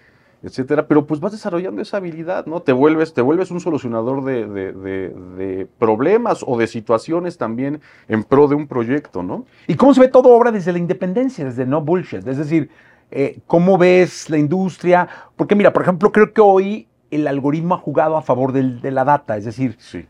[0.43, 0.87] etcétera.
[0.87, 2.61] Pero pues vas desarrollando esa habilidad, ¿no?
[2.61, 7.81] Te vuelves, te vuelves un solucionador de, de- de- de problemas o de situaciones también
[8.07, 9.45] en pro de un proyecto, ¿no?
[9.67, 12.27] ¿Y cómo se ve todo obra desde la independencia, desde no bullshit?
[12.27, 12.69] Es decir,
[13.11, 15.07] eh, ¿cómo ves la industria?
[15.35, 18.91] Porque mira, por ejemplo, creo que hoy el algoritmo ha jugado a favor del- de
[18.91, 19.37] la data.
[19.37, 20.05] Es decir, Sí.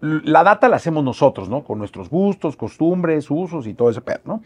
[0.00, 1.64] la data la hacemos nosotros, ¿no?
[1.64, 4.42] Con nuestros gustos, costumbres, usos y todo ese pedo, ¿no?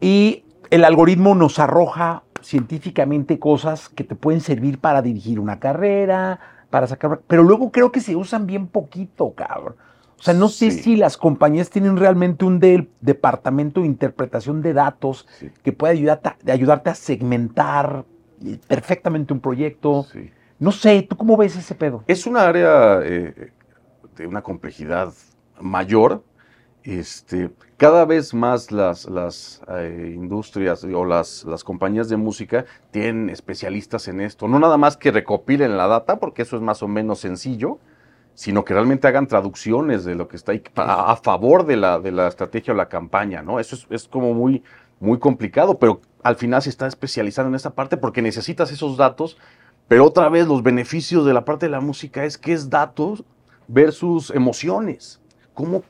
[0.00, 6.38] Y el algoritmo nos arroja científicamente cosas que te pueden servir para dirigir una carrera,
[6.70, 7.20] para sacar...
[7.26, 9.74] Pero luego creo que se usan bien poquito, cabrón.
[10.18, 10.82] O sea, no sé Sí.
[10.82, 12.60] si las compañías tienen realmente un
[13.00, 15.50] departamento de interpretación de datos Sí.
[15.64, 18.04] que puede ayudarte ayudarte a segmentar
[18.44, 20.04] eh, perfectamente un proyecto.
[20.12, 20.30] sí.
[20.58, 22.04] No sé, ¿tú cómo ves ese pedo?
[22.06, 23.50] Es una área eh,
[24.16, 25.12] de una complejidad
[25.60, 26.22] mayor.
[26.84, 27.50] Este,
[27.82, 34.06] cada vez más las, las eh, industrias o las, las compañías de música tienen especialistas
[34.06, 34.46] en esto.
[34.46, 37.80] No nada más que recopilen la data, porque eso es más o menos sencillo,
[38.34, 42.12] sino que realmente hagan traducciones de lo que está ahí a, favor de la, de
[42.12, 43.58] la estrategia o la campaña, ¿no?
[43.58, 44.62] Eso es, es como muy,
[45.00, 49.38] muy complicado, pero al final se está especializando en esa parte porque necesitas esos datos,
[49.88, 53.24] pero otra vez los beneficios de la parte de la música es que es datos
[53.66, 55.20] versus emociones.
[55.52, 55.82] ¿Cómo,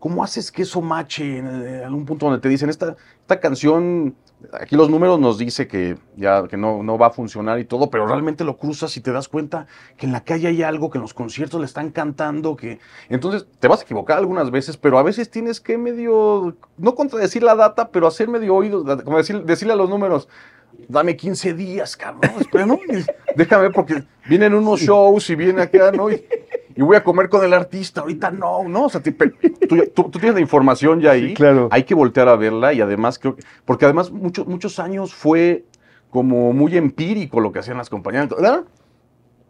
[0.00, 4.16] cómo haces que eso mache en, en algún punto donde te dicen, esta, esta canción,
[4.52, 7.90] aquí los números nos dice que ya que no, no va a funcionar y todo,
[7.90, 9.66] pero realmente lo cruzas y te das cuenta
[9.98, 12.80] que en la calle hay algo, que en los conciertos le están cantando, que
[13.10, 17.42] entonces te vas a equivocar algunas veces, pero a veces tienes que medio, no contradecir
[17.42, 20.28] la data, pero hacer medio oídos, como decir, decirle a los números,
[20.88, 22.80] dame 15 días, cabrón, espera, ¿no?
[23.36, 26.10] Déjame porque vienen unos shows y viene acá, ¿no?
[26.10, 26.24] Y,
[26.80, 28.84] y voy a comer con el artista, ahorita no, ¿no?
[28.86, 31.68] O sea, te- tú, tú- tú tienes la información ya ahí, Sí, claro.
[31.70, 35.66] hay que voltear a verla y además creo que, porque además muchos muchos años fue
[36.08, 38.30] como muy empírico lo que hacían las compañías.
[38.30, 38.64] ¿verdad?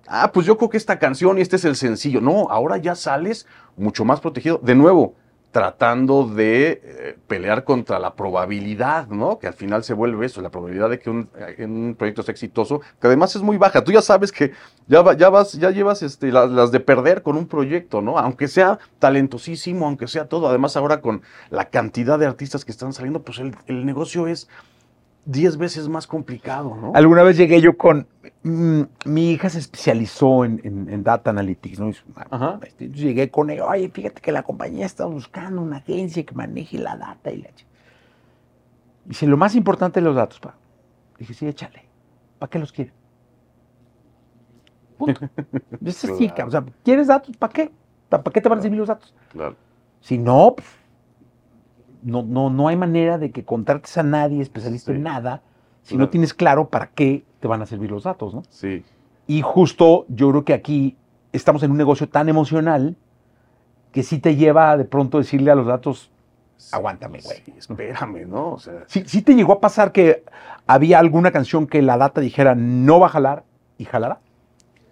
[0.08, 2.20] Ah, pues yo creo que esta canción y este es el sencillo.
[2.20, 4.58] No, ahora ya sales mucho más protegido.
[4.60, 5.14] De nuevo,
[5.50, 9.38] tratando de eh, pelear contra la probabilidad, ¿no?
[9.38, 12.32] Que al final se vuelve eso, la probabilidad de que un, eh, un proyecto sea
[12.32, 13.82] exitoso, que además es muy baja.
[13.82, 14.52] Tú ya sabes que
[14.86, 18.16] ya, va- ya vas, ya llevas este, las, de perder con un proyecto, ¿no?
[18.18, 20.48] Aunque sea talentosísimo, aunque sea todo.
[20.48, 24.48] Además, ahora con la cantidad de artistas que están saliendo, pues el negocio es
[25.26, 26.92] 10 veces más complicado, ¿no?
[26.94, 28.06] Alguna vez llegué yo con.
[28.42, 31.90] mm, mi hija se especializó en, en- en Data Analytics, ¿no?
[32.30, 32.58] Ajá.
[32.62, 36.34] este, entonces llegué con ella, oye, fíjate que la compañía está buscando una agencia que
[36.34, 37.48] maneje la data y la.
[37.50, 37.66] ch-".
[39.04, 40.56] Dice, lo más importante es los datos, pa.
[41.18, 41.82] Dije, sí, échale.
[42.38, 42.94] ¿Para qué los quieres?
[44.98, 45.20] Punto.
[45.86, 46.34] Así, Claro.
[46.34, 46.48] cabrón.
[46.48, 47.36] O sea, ¿quieres datos?
[47.36, 47.70] ¿Para qué?
[48.08, 49.14] ¿Para qué te van a servir los datos?
[49.32, 49.54] Claro.
[50.00, 50.66] Si no, pues,
[52.02, 54.96] no, no, no hay manera de que contrates a nadie especialista Sí.
[54.96, 55.42] en nada
[55.82, 56.06] si Claro.
[56.06, 58.42] no tienes claro para qué te van a servir los datos, ¿no?
[58.50, 58.84] Sí.
[59.26, 60.96] Y justo yo creo que aquí
[61.32, 62.96] estamos en un negocio tan emocional
[63.92, 66.10] que sí te lleva de pronto decirle a los datos,
[66.72, 67.38] aguántame, güey.
[67.44, 68.52] Sí, espérame, ¿no?
[68.52, 70.24] O sea, Sí, sí te llegó a pasar que
[70.66, 73.44] había alguna canción que la data dijera no va a jalar
[73.78, 74.20] y jalara.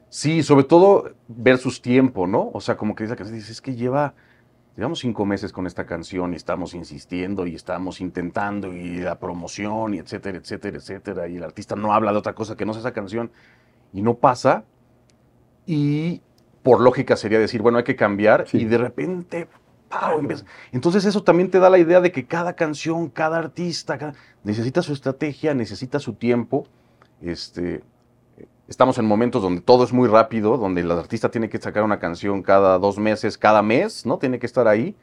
[0.08, 2.50] Sí, sobre todo versus tiempo, ¿no?
[2.54, 4.14] O sea, como que esa canción dices, es que lleva,
[4.78, 9.94] llevamos cinco meses con esta canción y estamos insistiendo y estamos intentando y la promoción
[9.94, 11.26] y etcétera, etcétera, etcétera.
[11.26, 13.32] Y el artista no habla de otra cosa que no sea esa canción
[13.92, 14.62] y no pasa.
[15.66, 16.22] Y
[16.62, 18.58] por lógica sería decir, bueno, hay que cambiar Sí.
[18.58, 19.48] y de repente,
[19.88, 20.20] ¡pau!
[20.70, 24.14] Entonces eso también te da la idea de que cada canción, cada artista cada-
[24.44, 26.68] necesita su estrategia, necesita su tiempo.
[27.20, 27.82] Este,
[28.68, 31.98] estamos en momentos donde todo es muy rápido, donde el artista tiene que sacar una
[31.98, 34.18] canción cada dos meses, cada mes, ¿no?
[34.18, 34.94] Tiene que estar ahí.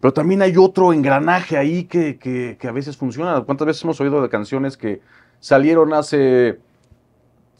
[0.00, 3.40] Pero también hay otro engranaje ahí que, que- que a veces funciona.
[3.42, 5.00] ¿Cuántas veces hemos oído de canciones que
[5.38, 6.58] salieron hace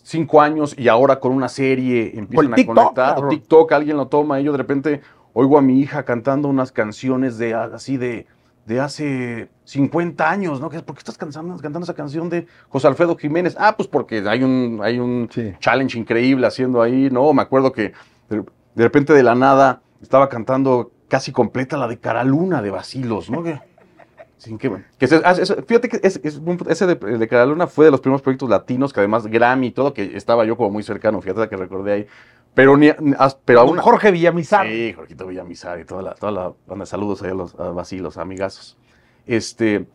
[0.02, 3.24] cinco años y ahora con una serie empiezan el a TikTok, conectar?
[3.24, 3.28] O.
[3.28, 5.00] TikTok, alguien lo toma y yo de repente
[5.34, 8.26] oigo a mi hija cantando unas canciones de así de,
[8.66, 10.68] de hace 50 años, ¿no?
[10.70, 13.56] ¿Por qué estás cantando, cantando esa canción de José Alfredo Jiménez?
[13.58, 15.52] Ah, pues porque hay un, hay un Sí.
[15.58, 17.32] challenge increíble haciendo ahí, ¿no?
[17.32, 17.92] Me acuerdo que
[18.28, 18.44] de,
[18.74, 23.30] de repente de la nada estaba cantando casi completa la de Cara Luna de Basilos,
[23.30, 23.42] ¿no?
[24.42, 27.46] Sin que, que se- ah, eso- fíjate que es- es un- ese de, de Cara
[27.46, 30.56] Luna fue de los primeros proyectos latinos que además Grammy y todo, que estaba yo
[30.56, 32.06] como muy cercano, fíjate que recordé ahí.
[32.54, 32.90] Pero, ni,
[33.44, 34.66] pero aún, Jorge Villamizar.
[34.66, 36.84] Sí, Jorgito Villamizar y toda la, toda la banda.
[36.86, 38.76] Saludos ahí a los a vacilos, amigazos.
[39.26, 39.86] Este,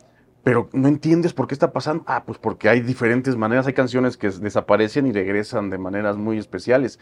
[0.44, 2.04] pero no entiendes por qué está pasando.
[2.08, 3.68] Ah, pues porque hay diferentes maneras.
[3.68, 7.00] Hay canciones que desaparecen y regresan de maneras muy especiales.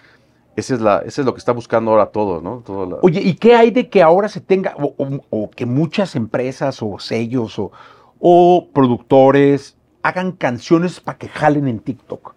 [0.56, 2.62] Ese es, la, ese es lo que está buscando ahora todo, ¿no?
[2.66, 5.66] Todo la- Oye, ¿y qué hay de que ahora se tenga, o, o- o que
[5.66, 7.72] muchas empresas o sellos o,
[8.20, 12.34] o productores hagan canciones para que jalen en TikTok?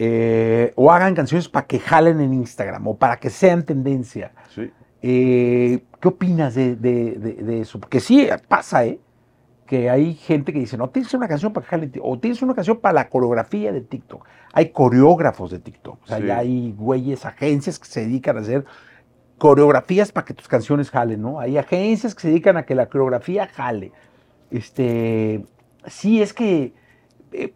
[0.00, 4.32] Eh, o hagan canciones para que jalen en Instagram o para que sean tendencia.
[4.54, 4.70] sí.
[5.00, 7.78] Eh, ¿Qué opinas de, de- de- de eso?
[7.78, 8.98] Porque sí pasa, ¿eh?
[9.68, 12.54] Que hay gente que dice, no, tienes una canción para que jale o tienes una
[12.54, 14.26] canción para la coreografía de TikTok.
[14.54, 16.02] Hay coreógrafos de TikTok.
[16.02, 16.26] O sea, Sí.
[16.26, 18.64] ya hay güeyes, agencias que se dedican a hacer
[19.36, 21.38] coreografías para que tus canciones jalen, ¿no?
[21.38, 23.92] Hay agencias que se dedican a que la coreografía jale.
[24.50, 25.44] Este,
[25.86, 26.72] sí, es que
[27.32, 27.52] eh,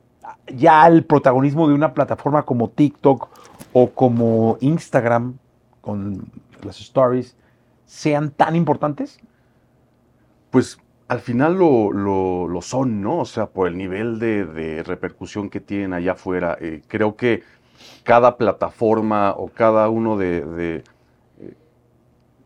[0.55, 3.29] ya el protagonismo de una plataforma como TikTok
[3.73, 5.39] o como Instagram
[5.81, 6.31] con
[6.63, 7.37] las stories
[7.87, 9.19] sean tan importantes.
[10.51, 10.79] Pues
[11.13, 13.19] al final lo, lo- son, ¿no?
[13.21, 16.57] O sea, por el nivel de, de repercusión que tienen allá afuera.
[16.61, 17.43] Eh, creo que
[18.05, 20.85] cada plataforma o cada uno de, eh,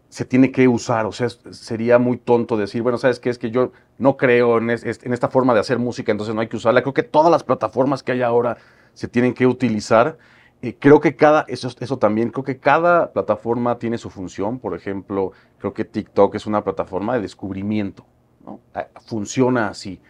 [0.09, 1.07] se tiene que usar.
[1.07, 3.31] O sea, sería muy tonto decir, bueno, ¿sabes qué?
[3.31, 6.57] Es que yo no creo en esta forma de hacer música, entonces no hay que
[6.57, 6.83] usarla.
[6.83, 8.57] Creo que todas las plataformas que hay ahora
[8.95, 10.17] se tienen que utilizar.
[10.63, 14.59] Eh, creo que cada, eso, eso también, creo que cada plataforma tiene su función.
[14.59, 18.07] Por ejemplo, creo que TikTok es una plataforma de descubrimiento.
[18.75, 20.01] Ah, Funciona así.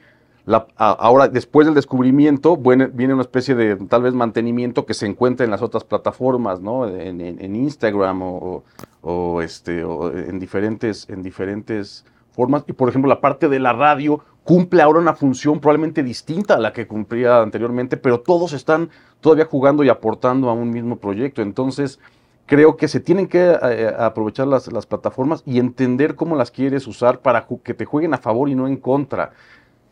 [0.76, 5.51] Ahora, después del descubrimiento, viene, una especie de tal vez mantenimiento que se encuentra en
[5.51, 6.87] las otras plataformas, ¿no?
[6.89, 12.62] En, Instagram o, este, o en, diferentes, en diferentes formas.
[12.68, 16.61] Y por ejemplo, la parte de la radio cumple ahora una función probablemente distinta a
[16.61, 21.43] la que cumplía anteriormente, pero todos están todavía jugando y aportando a un mismo proyecto.
[21.43, 21.99] Entonces,
[22.47, 26.87] creo que se tienen que eh, aprovechar las, las plataformas y entender cómo las quieres
[26.87, 29.33] usar para que te jueguen a favor y no en contra.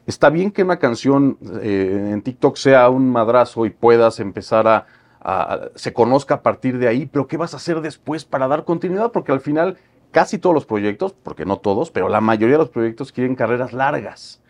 [0.07, 4.87] Está bien que una canción eh, en TikTok sea un madrazo y puedas empezar a,
[5.21, 8.65] a- se conozca a partir de ahí, pero ¿qué vas a hacer después para dar
[8.65, 9.13] continuidad?
[9.13, 9.79] Porque al final
[10.11, 13.73] casi todos los proyectos, porque no todos, pero la mayoría de los proyectos quieren carreras
[13.73, 14.41] largas.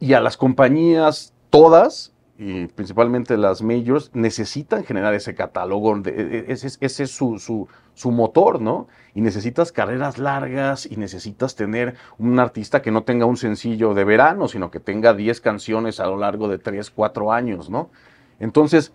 [0.00, 6.44] Y a las compañías todas, y principalmente las majors, necesitan generar ese catálogo, e- e-
[6.52, 6.66] ese,
[7.04, 8.88] es- su- su motor, ¿no?
[9.14, 14.04] Y necesitas carreras largas y necesitas tener un artista que no tenga un sencillo de
[14.04, 17.90] verano, sino que tenga 10 canciones a lo largo de 3, 4 años, ¿no?
[18.38, 18.92] Entonces,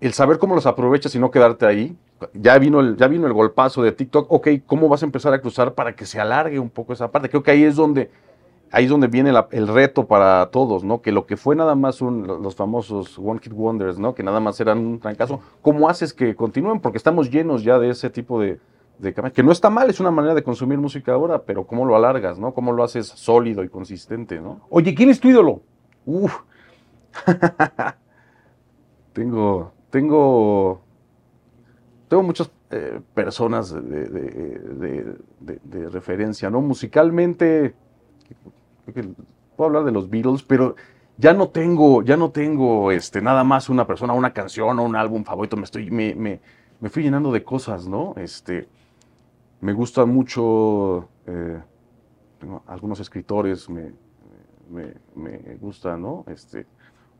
[0.00, 1.96] el saber cómo los aprovechas y no quedarte ahí,
[2.34, 5.40] ya vino el, ya vino el golpazo de TikTok, ok, ¿cómo vas a empezar a
[5.40, 7.28] cruzar para que se alargue un poco esa parte?
[7.30, 8.10] Creo que ahí es donde,
[8.74, 11.00] ahí es donde viene la- el reto para todos, ¿no?
[11.00, 14.14] Que lo que fue nada más un, lo- los famosos One Hit Wonders, ¿no?
[14.14, 16.80] Que nada más eran un trancazo, ¿cómo haces que continúen?
[16.80, 18.58] Porque estamos llenos ya de ese tipo de,
[18.98, 21.94] de que no está mal, es una manera de consumir música ahora, pero ¿cómo lo
[21.94, 22.52] alargas, ¿no?
[22.52, 24.60] ¿Cómo lo haces sólido y consistente, ¿no?
[24.70, 25.60] Oye, ¿quién es tu ídolo?
[26.04, 26.40] Uf.
[29.12, 30.80] tengo, tengo,
[32.08, 35.14] tengo muchas eh, personas de
[35.90, 36.60] referencia, ¿no?
[36.60, 37.74] Musicalmente,
[39.56, 40.76] puedo hablar de los Beatles, pero
[41.16, 44.96] ya no tengo, ya no tengo este, nada más una persona, una canción o un
[44.96, 46.40] álbum favorito, me, estoy, me, me,
[46.80, 48.14] me fui llenando de cosas, ¿no?
[48.16, 48.68] Este,
[49.60, 51.60] me gusta mucho, eh,
[52.66, 53.92] algunos escritores, me,
[54.70, 56.24] me, me gusta, ¿no?
[56.26, 56.66] Este,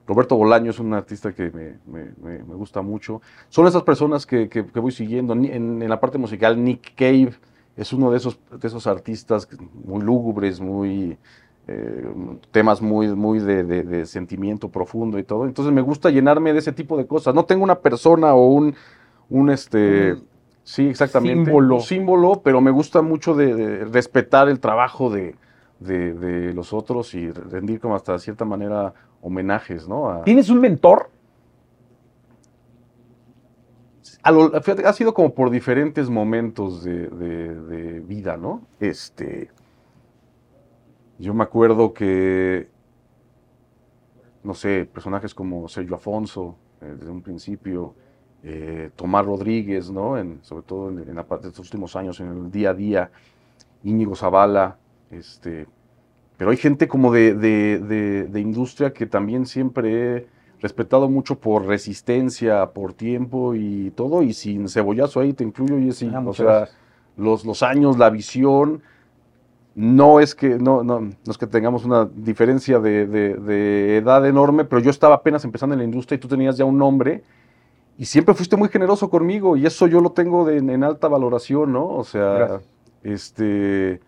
[0.06, 3.22] Roberto Bolaño es un artista que me, me, me gusta mucho.
[3.48, 5.32] Son esas personas que, que, que voy siguiendo.
[5.32, 5.44] En,
[5.82, 7.32] en, la parte musical, Nick Cave
[7.76, 11.16] es uno de esos, de esos artistas muy lúgubres, muy,
[11.66, 12.06] eh,
[12.50, 15.46] temas muy, muy de, de, de, sentimiento profundo y todo.
[15.46, 17.34] Entonces me gusta llenarme de ese tipo de cosas.
[17.34, 18.74] No tengo una persona o un,
[19.30, 20.22] un este, mm.
[20.62, 21.80] sí, exactamente, símbolo.
[21.80, 25.36] símbolo, pero me gusta mucho de, de respetar el trabajo de,
[25.80, 30.10] de, los otros y rendir como hasta cierta manera homenajes, ¿no?
[30.10, 31.10] A, ¿Tienes un mentor?
[34.22, 38.62] A lo, fíjate, ha sido como por diferentes momentos de, de, vida, ¿no?
[38.80, 39.50] Este,
[41.24, 42.68] yo me acuerdo que,
[44.42, 47.94] no sé, personajes como Sergio Afonso, eh, desde un principio,
[48.42, 50.18] eh, Tomás Rodríguez, ¿no?
[50.18, 52.74] En, sobre todo en, en, la parte de estos últimos años, en el día a
[52.74, 53.10] día,
[53.82, 54.76] Íñigo Zavala,
[55.10, 55.66] este,
[56.36, 60.26] pero hay gente como de, de, de, de, industria que también siempre he
[60.60, 65.92] respetado mucho por resistencia, por tiempo y todo, y sin cebollazo ahí te incluyo, y
[65.92, 66.68] sí, ah, o sea,
[67.16, 68.82] los, los, años, la visión,
[69.74, 74.80] no es que, no, no, no es que tengamos una diferencia de, edad enorme, pero
[74.80, 77.22] yo estaba apenas empezando en la industria y tú tenías ya un nombre,
[77.98, 81.88] y siempre fuiste muy generoso conmigo, y eso yo lo tengo en alta valoración, ¿no?
[81.88, 82.62] O sea, Gracias.
[83.02, 84.00] este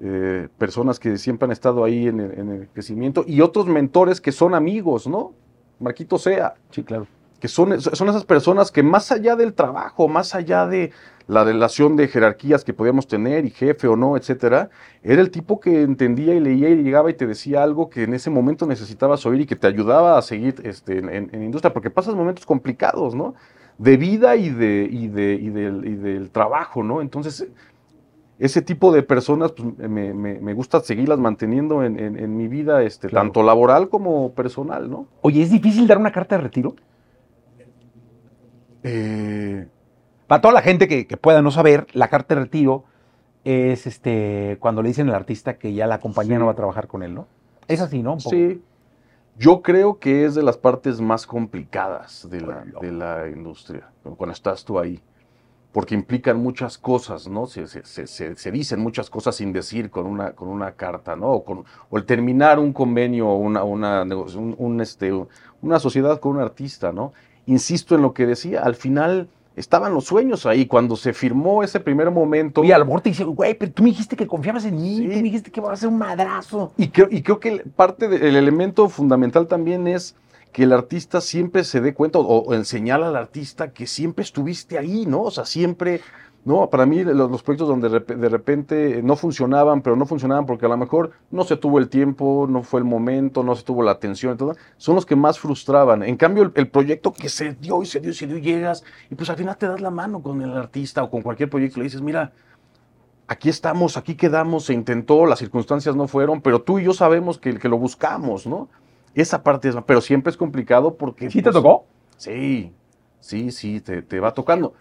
[0.00, 4.20] eh, personas que siempre han estado ahí en el, en el, crecimiento y otros mentores
[4.20, 5.32] que son amigos, ¿no?
[5.78, 6.54] Marquito Sea.
[6.70, 7.06] Sí, claro.
[7.38, 10.90] Que son, son esas personas que más allá del trabajo, más allá de
[11.26, 14.68] la relación de jerarquías que podíamos tener y jefe o no, etcétera,
[15.02, 18.14] era el tipo que entendía y leía y llegaba y te decía algo que en
[18.14, 21.72] ese momento necesitabas oír y que te ayudaba a seguir este, en, en, en industria,
[21.72, 23.34] porque pasas momentos complicados, ¿no?
[23.78, 27.00] De vida y, de, y, de, y, del, y del trabajo, ¿no?
[27.00, 27.48] Entonces,
[28.38, 32.48] ese tipo de personas pues, me, me, me, gusta seguirlas manteniendo en, en, en mi
[32.48, 33.26] vida, este, claro.
[33.26, 35.06] tanto laboral como personal, ¿no?
[35.22, 36.74] Oye, ¿es difícil dar una carta de retiro?
[38.82, 39.43] Eh...
[40.26, 42.84] Para toda la gente que, que, pueda no saber, la carta de retiro
[43.44, 46.38] es este cuando le dicen al artista que ya la compañía sí.
[46.40, 47.26] no va a trabajar con él, ¿no?
[47.68, 48.18] Es así, ¿no?
[48.18, 48.62] Sí.
[49.36, 54.32] Yo creo que es de las partes más complicadas de la, de la industria, cuando
[54.32, 55.02] estás tú ahí
[55.74, 57.46] porque implican muchas cosas, ¿no?
[57.46, 61.32] Se, se, se, se, dicen muchas cosas sin decir con una, con una carta, ¿no?
[61.32, 65.10] O, con, o el terminar un convenio o una, una, un, un, este,
[65.62, 67.12] una sociedad con un artista, ¿no?
[67.46, 71.80] Insisto en lo que decía, al final estaban los sueños ahí, cuando se firmó ese
[71.80, 72.64] primer momento.
[72.64, 74.96] Y a lo mejor te dice, güey, pero tú me dijiste que confiabas en mí,
[74.96, 75.02] sí.
[75.02, 76.72] tú me dijiste que iba a ser un madrazo.
[76.76, 80.16] Y creo, y creo que parte del elemento fundamental también es
[80.52, 85.04] que el artista siempre se dé cuenta o, o al artista que siempre estuviste ahí,
[85.04, 85.22] ¿no?
[85.22, 86.00] O sea, siempre,
[86.44, 86.68] ¿no?
[86.70, 90.68] Para mí los, los proyectos donde de repente no funcionaban, pero no funcionaban porque a
[90.68, 93.92] lo mejor no se tuvo el tiempo, no fue el momento, no se tuvo la
[93.92, 96.02] atención, todo, son los que más frustraban.
[96.02, 98.84] En cambio, el, el, proyecto que se dio y se dio y se dio, llegas
[99.10, 101.78] y pues al final te das la mano con el artista o con cualquier proyecto
[101.78, 102.32] y le dices, mira,
[103.26, 107.38] aquí estamos, aquí quedamos, se intentó, las circunstancias no fueron, pero tú y yo sabemos
[107.38, 108.68] que, que lo buscamos, ¿no?
[109.14, 111.30] Esa parte es, pero siempre es complicado porque...
[111.30, 111.86] ¿Sí pues, te tocó?
[112.16, 112.72] Sí,
[113.20, 114.74] sí, sí, te, te, va tocando.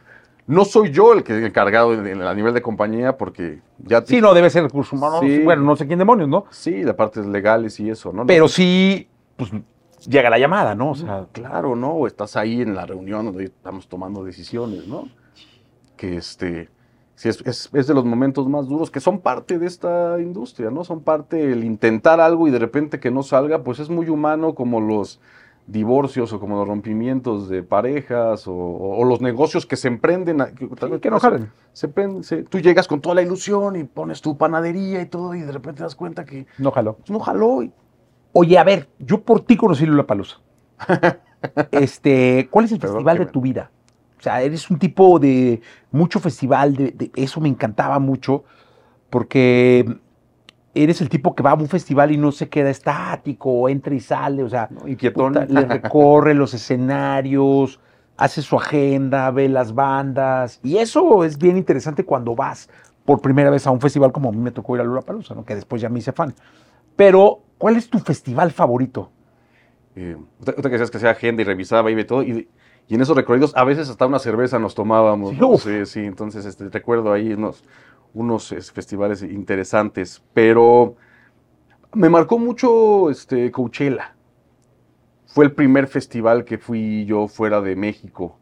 [0.45, 4.01] No soy yo el que el encargado en, en, a nivel de compañía porque ya...
[4.05, 5.21] Sí, no, debe ser recursos humanos.
[5.21, 5.39] Sí.
[5.39, 6.45] Bueno, no sé quién demonios, ¿no?
[6.49, 8.25] Sí, de partes legales y eso, ¿no?
[8.25, 9.51] Pero sí, pues
[10.07, 10.91] llega la llamada, ¿no?
[10.91, 11.91] O sea, claro, ¿no?
[11.93, 15.07] O estás ahí en la reunión donde estamos tomando decisiones, ¿no?
[15.95, 16.69] Que este
[17.15, 20.69] sí, es, es, es, de los momentos más duros que son parte de esta industria,
[20.71, 20.83] ¿no?
[20.83, 24.55] Son parte el intentar algo y de repente que no salga, pues es muy humano
[24.55, 25.19] como los
[25.67, 30.37] divorcios o como los rompimientos de parejas o, o, o los negocios que se emprenden.
[30.55, 31.51] Que, que no jalen.
[31.71, 31.89] Se,
[32.21, 35.51] se, tú llegas con toda la ilusión y pones tu panadería y todo y de
[35.51, 36.45] repente te das cuenta que...
[36.57, 36.97] No jaló.
[37.07, 37.63] No jaló.
[37.63, 37.71] Y...
[38.33, 40.39] Oye, a ver, yo por ti conocí Lula Palusa.
[41.71, 43.71] este, ¿Cuál es el Perdón, festival de tu vida?
[44.19, 45.61] O sea, eres un tipo de
[45.91, 48.45] mucho festival, de, de, eso me encantaba mucho,
[49.09, 49.85] porque
[50.73, 53.99] eres el tipo que va a un festival y no se queda estático, entra y
[53.99, 55.33] sale, o sea, no, inquietón.
[55.33, 57.79] Puta, le recorre los escenarios,
[58.17, 62.69] hace su agenda, ve las bandas, y eso es bien interesante cuando vas
[63.05, 65.43] por primera vez a un festival como a mí me tocó ir a Lollapalooza, ¿no?
[65.43, 66.33] que después ya me hice fan.
[66.95, 69.11] Pero, ¿cuál es tu festival favorito?
[69.95, 72.47] Eh, usted que decías que hacía agenda y revisaba y ve todo, y
[72.87, 75.31] y en esos recorridos a veces hasta una cerveza nos tomábamos.
[75.31, 75.57] Sí, ¿no?
[75.57, 77.63] sí, sí, entonces este, recuerdo ahí unos,
[78.13, 80.95] unos es, festivales interesantes, pero
[81.93, 84.15] me marcó mucho este, Coachella.
[85.25, 88.37] fue el primer festival que fui yo fuera de México.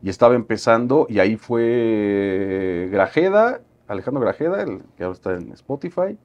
[0.00, 6.16] Y estaba empezando, y ahí fue Grajeda, Alejandro Grajeda, el que ahora está en Spotify,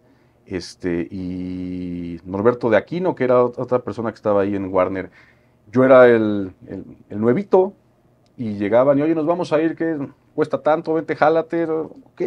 [0.45, 5.09] este, y Norberto de Aquino, que era otra persona que estaba ahí en Warner.
[5.71, 7.73] Yo era el, el, nuevito,
[8.37, 9.97] y llegaban, y oye, nos vamos a ir, que
[10.35, 12.21] cuesta tanto, vente, jálate, ok.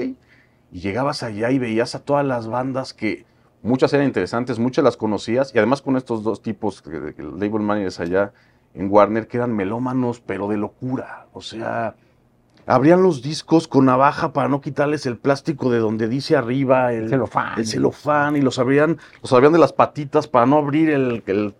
[0.72, 3.24] Y llegabas allá y veías a todas las bandas que
[3.62, 8.00] muchas eran interesantes, muchas las conocías, y además con estos dos tipos, el label managers
[8.00, 8.32] allá
[8.74, 11.26] en Warner, que eran melómanos, pero de locura.
[11.32, 11.94] O sea,
[12.66, 17.04] abrían los discos con navaja para no quitarles el plástico de donde dice arriba el,
[17.04, 17.58] El celofán.
[17.58, 21.54] el celofán, y los abrían, los abrían de las patitas para no abrir el, el-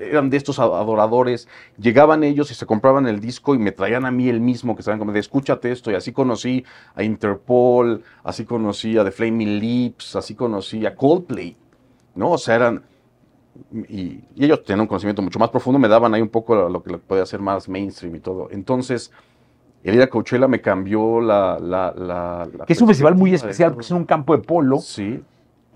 [0.00, 1.48] eran de estos adoradores.
[1.78, 4.82] Llegaban ellos y se compraban el disco y me traían a mí el mismo que
[4.82, 5.90] saben como de escúchate esto.
[5.90, 11.56] Y así conocí a Interpol, así conocí a The Flaming Lips, así conocí a Coldplay.
[12.14, 12.30] ¿No?
[12.30, 12.84] O sea, eran.
[13.88, 16.68] Y, y ellos tenían un conocimiento mucho más profundo, me daban ahí un poco lo,
[16.68, 18.48] lo que podía hacer más mainstream y todo.
[18.50, 19.12] Entonces,
[19.84, 21.58] el ir a Coachella me cambió la.
[21.60, 24.42] la, la- la Que es un festival muy especial porque es en un campo de
[24.42, 24.78] polo.
[24.78, 25.22] Sí,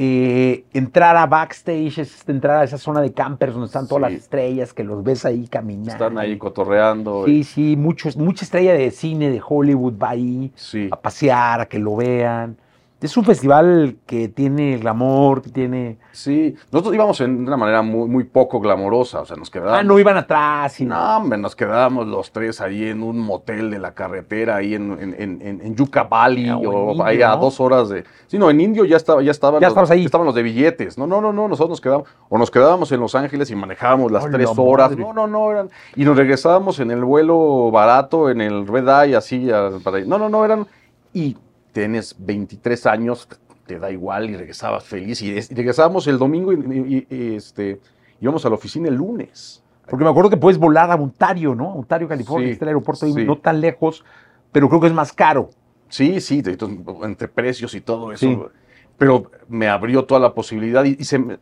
[0.01, 4.15] Eh, entrar a backstage es entrar a esa zona de campers donde están todas Sí.
[4.15, 5.89] las estrellas, que los ves ahí caminar.
[5.89, 7.25] están ahí cotorreando.
[7.27, 10.89] Sí, sí, muchos, mucha estrella de cine de Hollywood va ahí Sí.
[10.93, 12.57] a pasear, a que lo vean.
[13.01, 15.99] Es un festival que tiene glamour, que tiene...
[16.11, 19.79] Sí, nosotros íbamos en una manera muy, muy poco glamorosa, o sea, nos quedábamos...
[19.79, 20.81] Ah, no iban atrás.
[20.81, 24.75] Y No, hombre, nos quedábamos los tres ahí en un motel de la carretera, ahí
[24.75, 27.37] en, en, en, en- en Yucca Valley, Ah, o o Indio, ahí a ¿no?
[27.37, 28.03] dos horas de...
[28.27, 30.05] Sí, no, en Indio ya, estaba, ya estaban, Ya los, ahí.
[30.05, 30.99] estaban los de billetes.
[30.99, 34.11] No, no, no, no, nosotros nos quedábamos, o nos quedábamos en Los Ángeles y manejábamos
[34.11, 34.91] las ¡Ay, tres la horas.
[34.91, 35.05] madre!
[35.05, 35.71] No, no, no, eran...
[35.95, 39.49] Y nos regresábamos en el vuelo barato, en el Red Eye, así,
[39.85, 40.01] para...
[40.01, 40.67] No, no, no, eran...
[41.15, 41.37] Y
[41.81, 43.29] tienes 23 años,
[43.67, 45.23] te da igual y regresabas feliz.
[45.23, 46.57] Y, es- y regresábamos el domingo y,
[47.09, 47.81] y- y, este,
[48.21, 49.63] íbamos a la oficina el lunes.
[49.89, 51.73] Porque me acuerdo que puedes volar a Ontario, ¿no?
[51.75, 53.25] Ontario, California, Sí, está el aeropuerto ahí sí.
[53.25, 54.05] no tan lejos,
[54.53, 55.51] pero creo que es más caro.
[55.89, 56.43] Sí, sí,
[57.05, 58.27] entre precios y todo eso.
[58.27, 58.39] Sí.
[58.99, 61.39] Pero me abrió toda la posibilidad y, y se me-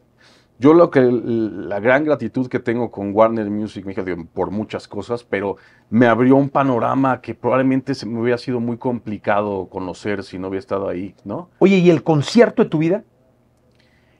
[0.58, 3.94] yo lo que la gran gratitud que tengo con Warner Music, me
[4.24, 5.56] por muchas cosas, pero
[5.90, 10.48] me abrió un panorama que probablemente se me hubiera sido muy complicado conocer si no
[10.48, 11.50] hubiera estado ahí, ¿no?
[11.58, 13.04] Oye, ¿y el concierto de tu vida?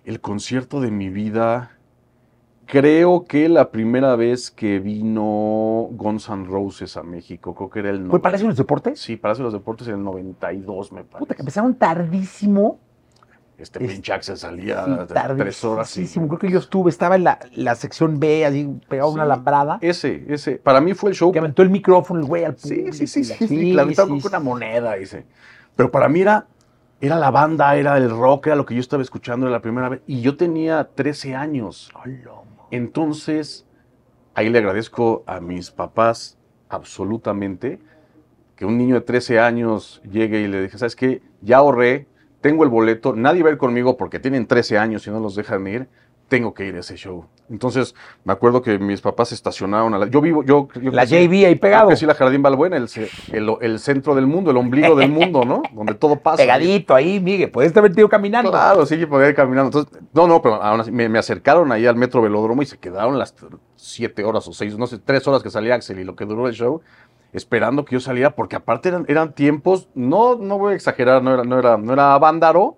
[0.04, 1.78] El concierto de mi vida,
[2.66, 7.90] creo que la primera vez que vino Guns N' Roses a México, creo que era
[7.90, 8.08] el...
[8.10, 9.00] ¿Fue Palacio de los Deportes?
[9.00, 11.18] Sí, Palacio de los Deportes en el 92, me parece.
[11.18, 12.78] Puta, que empezaron tardísimo.
[13.58, 14.90] Este Es- pinche Axel salía Sí,
[15.38, 15.90] tres horas.
[15.96, 16.28] y- tardísimo.
[16.28, 19.30] Creo que yo estuve, estaba en la, la sección B, así pegado a una Sí.
[19.30, 20.56] alambrada, Ese, ese.
[20.56, 21.32] Para mí fue el show.
[21.32, 22.92] que aventó el micrófono el güey al Sí, público.
[22.92, 23.32] sí, sí, sí.
[23.72, 24.44] la- sí, estaba sí, con una sí.
[24.44, 25.24] moneda, ese.
[25.74, 26.46] Pero para mí era,
[27.00, 30.00] era la banda, era el rock, era lo que yo estaba escuchando la primera vez.
[30.06, 31.90] Y yo tenía 13 años.
[32.70, 33.66] Entonces,
[34.34, 36.36] ahí le agradezco a mis papás
[36.68, 37.78] absolutamente
[38.56, 41.22] que un niño de 13 años llegue y le dije, ¿sabes qué?
[41.42, 42.06] Ya ahorré,
[42.40, 45.34] tengo el boleto, nadie va a ir conmigo porque tienen 13 años y no los
[45.34, 45.88] dejan ir,
[46.28, 47.26] tengo que ir a ese show.
[47.48, 50.06] Entonces, me acuerdo que mis papás se estacionaron a la...
[50.08, 50.66] Yo vivo, yo...
[50.82, 51.94] yo La crecí- JB ahí pegado.
[51.94, 52.88] Sí, la Jardín Balbuena, el,
[53.30, 55.62] el, el centro del mundo, el ombligo del mundo, ¿no?
[55.72, 56.38] Donde todo pasa.
[56.38, 57.52] Pegadito ahí, Miguel.
[57.52, 58.50] Puedes haber metido caminando.
[58.50, 59.78] Claro, sí, que podía ir caminando.
[59.78, 62.78] Entonces, no, no, pero aún así, me, me acercaron ahí al metro velódromo y se
[62.78, 63.32] quedaron las
[63.76, 66.48] siete horas o seis, no sé, tres horas que salía Axel y lo que duró
[66.48, 66.80] el show,
[67.36, 71.34] esperando que yo saliera, porque aparte eran, eran tiempos, no, no voy a exagerar, no
[71.34, 72.76] era, no era, no era vándaro,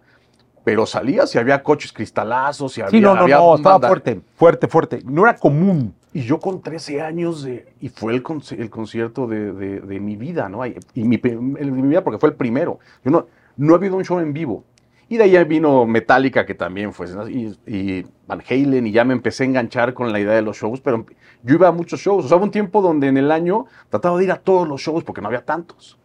[0.65, 2.91] pero salía si había coches cristalazos, si había.
[2.91, 3.89] Sí, no, no, había no, estaba banda.
[3.89, 5.01] fuerte, fuerte, fuerte.
[5.05, 5.95] No era común.
[6.13, 10.01] Y yo con 13 años, de, y fue el, conci- el concierto de, de- de
[10.01, 10.67] mi vida, ¿no?
[10.67, 12.81] Y mi, el mi vida porque fue el primero.
[13.05, 14.65] Yo no, no he habido un show en vivo.
[15.11, 17.27] Y de ahí vino Metallica, que también fue, ¿no?
[17.29, 20.59] y, y Van Halen, y ya me empecé a enganchar con la idea de los
[20.59, 21.07] shows, pero
[21.43, 22.27] yo iba a muchos shows.
[22.27, 24.81] O sea, hubo un tiempo donde en el año trataba de ir a todos los
[24.83, 25.99] shows porque no había tantos.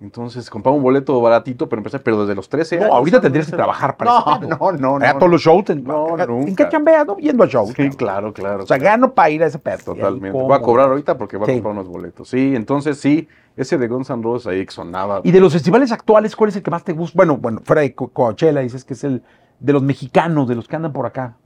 [0.00, 2.96] Entonces compraba un boleto baratito, pero empecé, pero desde los 13 No, años.
[2.96, 3.22] ahorita ¿sabes?
[3.22, 4.48] tendrías que trabajar para No, pedo.
[4.58, 5.18] no, no, no.
[5.18, 5.70] todos los shows.
[5.70, 6.64] en- No, ¿En nunca.
[6.64, 7.18] qué chambeas, no?
[7.18, 7.72] Yendo a shows.
[7.76, 8.64] Sí, claro, claro.
[8.64, 9.78] O sea, gano para ir a ese pedo.
[9.94, 10.36] Totalmente.
[10.36, 12.28] Voy a cobrar ahorita porque voy a comprar unos boletos.
[12.28, 15.20] Sí, entonces sí, ese de Guns N' Roses ahí sonaba.
[15.24, 17.16] Y de los festivales actuales, ¿cuál es el que más te gusta?
[17.16, 19.22] Bueno, bueno, fuera de Co- Coachella, dices que es el
[19.60, 21.36] de los mexicanos, de los que andan por acá.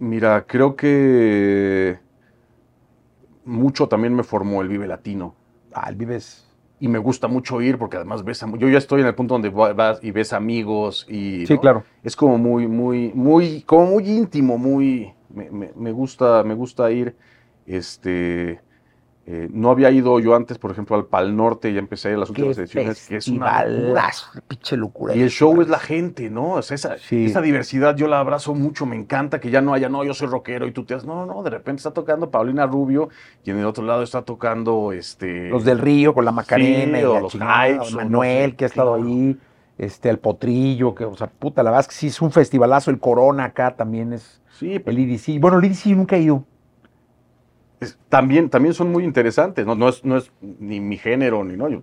[0.00, 1.98] Mira, creo que
[3.44, 5.34] mucho también me formó el Vive Latino.
[5.72, 6.44] Ah, el Vives.
[6.80, 9.34] Y me gusta mucho ir porque además ves a, yo ya estoy en el punto
[9.34, 11.60] donde va- vas y ves amigos y Sí, ¿no?
[11.60, 11.84] claro.
[12.04, 16.88] es como muy muy muy como muy íntimo, muy me, me- me gusta me gusta
[16.92, 17.16] ir
[17.66, 18.60] este
[19.30, 22.40] Eh, no había ido yo antes, por ejemplo, al Pal Norte, ya empecé las Qué
[22.40, 24.10] últimas ediciones, que es una locura.
[24.48, 25.14] pinche locura.
[25.14, 26.52] Y el show es la gente, ¿no?
[26.52, 27.26] O sea, esa, Sí.
[27.26, 30.28] esa diversidad yo la abrazo mucho, me encanta que ya no haya, no, yo soy
[30.28, 33.10] rockero y tú te das, no, no, de repente está tocando Paulina Rubio
[33.44, 35.50] y en el otro lado está tocando este...
[35.50, 38.68] Los del Río con la Macarena Sí, y o los Manuel no sé, que ha
[38.68, 39.06] estado claro.
[39.10, 39.36] ahí,
[39.76, 42.90] este, el Potrillo, que, o sea, puta, la verdad es que sí es un festivalazo,
[42.90, 45.38] el Corona acá también es Sí, el IDC.
[45.38, 46.44] Bueno, el IDC nunca he ido.
[48.08, 49.74] También, también son muy interesantes, ¿no?
[49.74, 51.80] No es, no es ni mi género, ni no, yo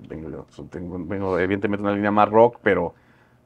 [0.49, 2.93] so- tengo, vengo evidentemente de una línea más rock, pero,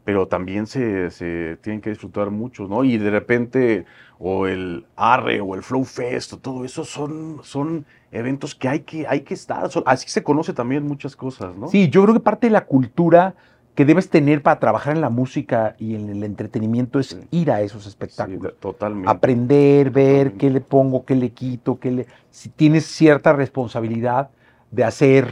[0.04, 2.84] pero también se, se tienen que disfrutar muchos, ¿no?
[2.84, 3.86] Y de repente,
[4.18, 8.80] o el Arre, o el Flow Fest, o todo eso son, son eventos que hay
[8.82, 9.70] que, hay que estar.
[9.70, 11.68] Son- así se conoce también muchas cosas, ¿no?
[11.68, 13.36] Sí, yo creo que parte de la cultura
[13.80, 17.20] que debes tener para trabajar en la música y en el entretenimiento es Sí.
[17.32, 18.54] ir a esos espectáculos.
[18.60, 19.10] totalmente.
[19.10, 20.04] aprender, ver
[20.34, 20.38] Totalmente.
[20.38, 22.06] qué le pongo, qué le quito, qué le...
[22.30, 24.32] Si tienes cierta responsabilidad
[24.70, 25.30] de hacer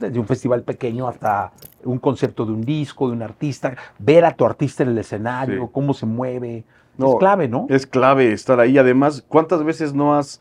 [0.00, 1.52] desde un festival pequeño hasta
[1.84, 5.64] un concepto de un disco, de un artista, ver a tu artista en el escenario,
[5.64, 5.68] Sí.
[5.70, 6.64] cómo se mueve,
[6.96, 7.66] No, es clave, ¿no?
[7.68, 8.78] Es clave estar ahí.
[8.78, 10.40] Además, ¿cuántas veces no has,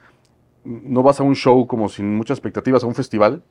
[0.63, 3.43] no vas a un show como sin muchas expectativas a un festival?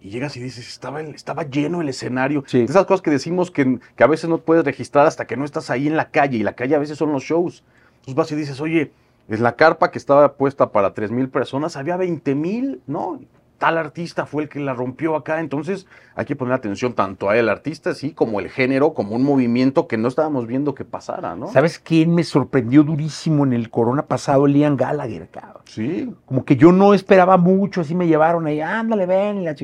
[0.00, 2.44] Y llegas y dices, estaba, estaba lleno el escenario.
[2.46, 2.60] Sí.
[2.60, 5.70] Esas cosas que decimos que, que a veces no puedes registrar hasta que no estás
[5.70, 6.38] ahí en la calle.
[6.38, 7.64] Y la calle a veces son los shows.
[7.96, 8.92] Entonces vas y dices, oye,
[9.28, 13.20] en la carpa que estaba puesta para 3 mil personas, había 20 mil, ¿no?
[13.58, 15.40] Tal artista fue el que la rompió acá.
[15.40, 19.24] Entonces hay que poner atención tanto a el artista, sí, como el género, como un
[19.24, 21.48] movimiento que no estábamos viendo que pasara, ¿no?
[21.48, 24.46] ¿Sabes quién me sorprendió durísimo en el corona pasado?
[24.46, 25.62] Liam Gallagher, cabrón.
[25.64, 29.54] Sí, Como que yo no esperaba mucho, así me llevaron ahí, ándale, ven, y la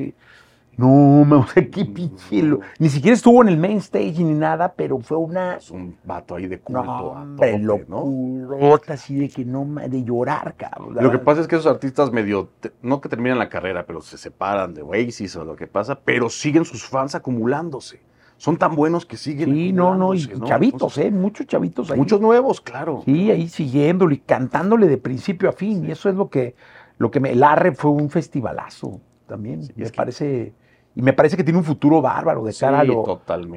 [0.77, 2.41] No, me, o sea, qué pinche.
[2.43, 5.55] lo- Ni siquiera estuvo en el main stage ni nada, pero fue una.
[5.55, 6.83] es un vato ahí de culto.
[6.83, 8.79] No, hombre, tope, ¿no?
[8.89, 10.95] así de que no, de llorar, cabrón.
[11.01, 12.49] Lo que pasa es que esos artistas medio,
[12.81, 16.29] no que terminan la carrera, pero se separan de Oasis o lo que pasa, pero
[16.29, 18.01] siguen sus fans acumulándose.
[18.37, 21.11] Son tan buenos que siguen Sí, no, no, y chavitos, Entonces, ¿eh?
[21.11, 21.97] Muchos chavitos ahí.
[21.97, 23.01] Muchos nuevos, claro.
[23.05, 25.85] Sí, ahí siguiéndolo y cantándole de principio a fin.
[25.85, 26.53] Y eso es lo que,
[26.97, 27.31] lo que me.
[27.31, 29.63] El Arre fue un festivalazo también.
[29.63, 30.53] Sí, me que- parece.
[30.95, 33.03] Y me parece que tiene un futuro bárbaro de cara a, lo,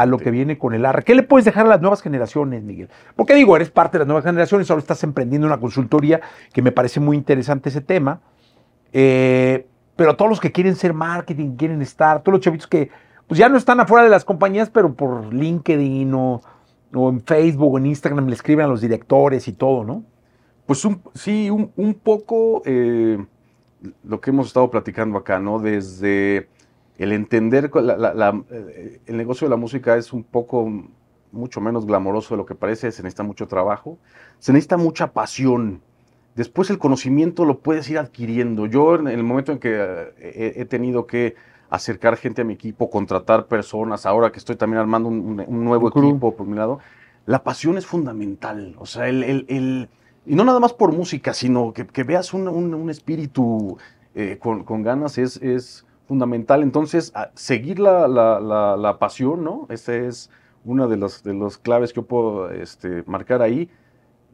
[0.01, 1.05] a que viene con el Arre.
[1.05, 2.89] ¿Qué le puedes dejar a las nuevas generaciones, Miguel?
[3.14, 6.20] Porque digo, eres parte de las nuevas generaciones, ahora estás emprendiendo una consultoría
[6.53, 8.20] que me parece muy interesante ese tema.
[8.93, 12.91] Eh, pero todos los que quieren ser marketing, quieren estar, todos los chavitos que
[13.26, 16.41] pues ya no están afuera de las compañías, pero por LinkedIn o,
[16.95, 20.03] o en Facebook o en Instagram le escriben a los directores y todo, ¿no?
[20.66, 23.18] Pues un- sí, un, un poco eh,
[24.05, 25.59] lo que hemos estado platicando acá, ¿no?
[25.59, 26.49] Desde
[26.99, 30.71] el entender cu- la- la- la- eh, el negocio de la música es un poco
[31.33, 33.99] mucho menos glamoroso de lo que parece, se necesita mucho trabajo,
[34.39, 35.81] se necesita mucha pasión.
[36.35, 38.67] Después el conocimiento lo puedes ir adquiriendo.
[38.67, 41.35] Yo en el momento en que eh, he, he tenido que
[41.71, 45.65] acercar gente a mi equipo, contratar personas, ahora que estoy también armando un, un- un
[45.65, 46.79] nuevo Un equipo por mi lado,
[47.27, 48.75] la pasión es fundamental.
[48.79, 49.89] O sea, el, el- el-
[50.27, 53.77] y no nada más por música, sino que, que veas un, un- un espíritu
[54.15, 56.63] eh, con, con ganas es, es fundamental.
[56.63, 59.67] Entonces, seguir la, la- la- la pasión, ¿no?
[59.69, 60.31] Esa es
[60.65, 63.69] una de las de los claves que yo puedo este, marcar ahí.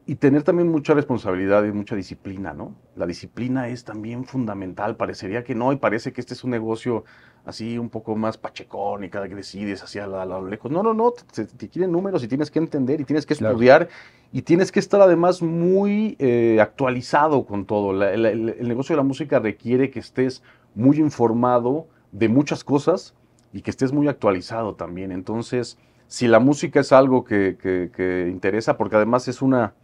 [0.06, 2.74] Y tener también mucha responsabilidad y mucha disciplina, ¿no?
[2.94, 4.96] La disciplina es también fundamental.
[4.96, 7.04] Parecería que no, y parece que este es un negocio
[7.46, 10.70] así un poco más pachecón y cada que decides hacia la- a lo lejos.
[10.70, 13.54] No, no, no, te, te quieren números y tienes que entender y tienes que Claro.
[13.54, 13.88] estudiar
[14.30, 17.94] y tienes que estar además muy eh, actualizado con todo.
[17.94, 20.42] La- la- el, el negocio de la música requiere que estés
[20.74, 23.14] muy informado de muchas cosas
[23.52, 25.12] y que estés muy actualizado también.
[25.12, 29.74] Entonces, si la música es algo que, que- que interesa, porque además es una,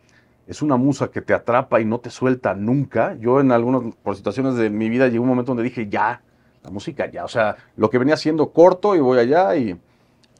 [0.47, 3.14] es una musa que te atrapa y no te suelta nunca.
[3.20, 6.22] Yo en algunas, por situaciones de mi vida, llegó un momento donde dije, ya,
[6.62, 7.24] la música ya.
[7.24, 9.78] O sea, lo que venía siendo corto y voy allá y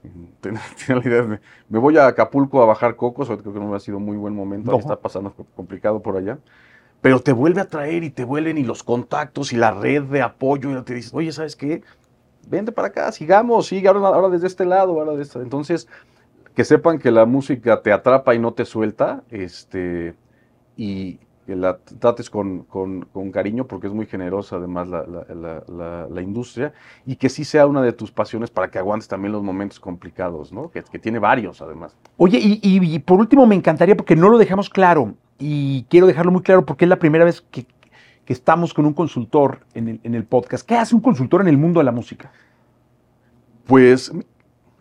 [0.41, 3.81] tenía la idea de, me voy a Acapulco a bajar cocos, creo que no ha
[3.81, 4.79] sido muy buen momento, No.
[4.79, 6.39] está pasando co- complicado por allá.
[7.01, 10.23] Pero te vuelve a traer y te vuelven y los contactos y la red de
[10.23, 11.83] apoyo y te dices, oye, ¿sabes qué?
[12.49, 15.39] Vente para acá, sigamos, sigue ahora, desde este lado, ahora de este.
[15.39, 15.89] Entonces,
[16.55, 20.15] que sepan que la música te atrapa y no te suelta, este,
[20.77, 26.23] y que la trates con, con- con cariño porque es muy generosa además la, la-
[26.23, 26.73] industria,
[27.07, 30.53] y que sí sea una de tus pasiones para que aguantes también los momentos complicados,
[30.53, 30.71] ¿no?
[30.71, 31.97] Que, tiene varios además.
[32.19, 36.43] Oye, y por último me encantaría, porque no lo dejamos claro, y quiero dejarlo muy
[36.43, 37.67] claro porque es la primera vez que,
[38.25, 40.65] que estamos con un consultor en el, en el podcast.
[40.67, 42.31] ¿Qué hace un consultor en el mundo de la música?
[43.67, 44.13] Pues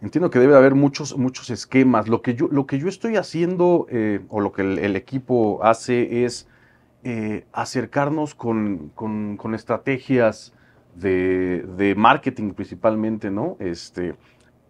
[0.01, 2.07] entiendo que debe haber muchos, muchos esquemas.
[2.07, 6.25] Lo que yo, lo que yo estoy haciendo, eh, o lo que el, equipo hace,
[6.25, 6.47] es
[7.03, 10.53] eh, acercarnos con, con- con estrategias
[10.95, 13.55] de, de marketing principalmente, ¿no?
[13.59, 14.15] Este,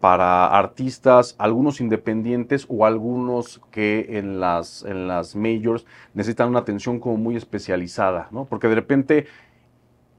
[0.00, 5.84] para artistas, algunos independientes o algunos que en las, en las majors
[6.14, 8.46] necesitan una atención como muy especializada, ¿no?
[8.46, 9.26] Porque de repente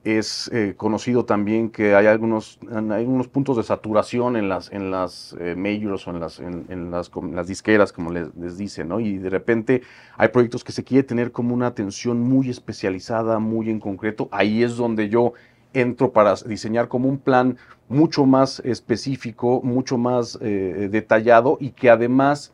[0.04, 4.90] es eh, conocido también que hay algunos, hay algunos puntos de saturación en las, en
[4.90, 9.00] las eh, majors o en las, en, las, las disqueras, como les, les dicen, ¿no?
[9.00, 9.82] Y de repente
[10.18, 14.28] hay proyectos que se quiere tener como una atención muy especializada, muy en concreto.
[14.32, 15.34] Ahí es donde yo
[15.74, 17.58] entro para diseñar como un plan
[17.90, 22.54] mucho más específico, mucho más eh, detallado y que además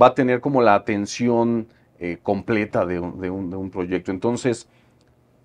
[0.00, 4.10] va a tener como la atención eh, completa de un, proyecto.
[4.10, 4.68] Entonces,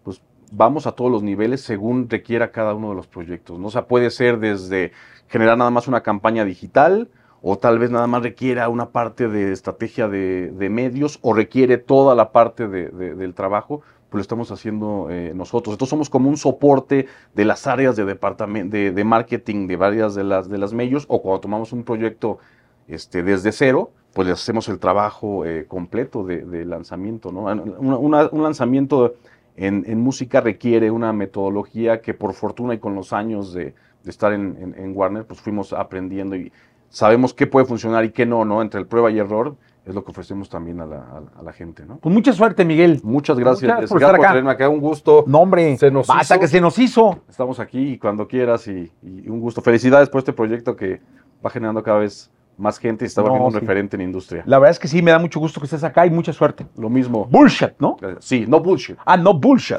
[0.03, 3.59] pues vamos a todos los niveles según requiera cada uno de los proyectos.
[3.59, 3.67] ¿no?
[3.67, 4.91] O sea, puede ser desde
[5.27, 7.09] generar nada más una campaña digital
[7.41, 11.77] o tal vez nada más requiera una parte de estrategia de, de medios o requiere
[11.77, 15.73] toda la parte de- de- del trabajo, pues lo estamos haciendo eh, nosotros.
[15.73, 20.23] Entonces somos como un soporte de las áreas de departamento de, marketing de varias de
[20.23, 22.39] las, de las medios o cuando tomamos un proyecto
[22.87, 27.29] este, desde cero, pues le hacemos el trabajo eh, completo de, lanzamiento.
[27.29, 29.13] un lanzamiento
[29.55, 34.73] en, música requiere una metodología que por fortuna y con los años de, estar en-
[34.75, 36.51] en Warner, pues fuimos aprendiendo y
[36.89, 38.63] sabemos qué puede funcionar y qué no, ¿no?
[38.63, 39.55] Entre el prueba y error
[39.85, 41.97] es lo que ofrecemos también a la, a- a la gente, ¿no?
[41.97, 42.99] Pues mucha suerte, Miguel.
[43.03, 43.63] Muchas gracias.
[43.69, 44.27] Gracias por estar acá.
[44.29, 44.69] tenerme acá.
[44.69, 45.23] Un gusto.
[45.27, 45.77] No, hombre.
[45.77, 46.41] Se nos Hasta hizo.
[46.41, 47.21] que se nos hizo.
[47.29, 49.61] Estamos aquí y cuando quieras y, y un gusto.
[49.61, 51.01] Felicidades por este proyecto que
[51.43, 54.43] va generando cada vez más gente y está No, volviendo un referente en industria.
[54.45, 56.67] La verdad es que sí, me da mucho gusto que estés acá y mucha suerte.
[56.77, 57.25] Lo mismo.
[57.25, 57.95] Bullshit, ¿no?
[58.19, 58.97] Sí, no bullshit.
[59.05, 59.77] Ah, no bullshit.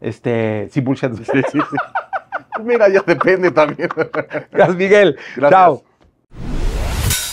[0.00, 1.10] Este, sí, bullshit.
[1.24, 1.76] Sí, sí, sí.
[2.64, 3.88] Mira, ya depende también.
[4.52, 5.16] Gracias, Miguel.
[5.36, 5.50] Gracias.
[5.50, 5.82] Chao.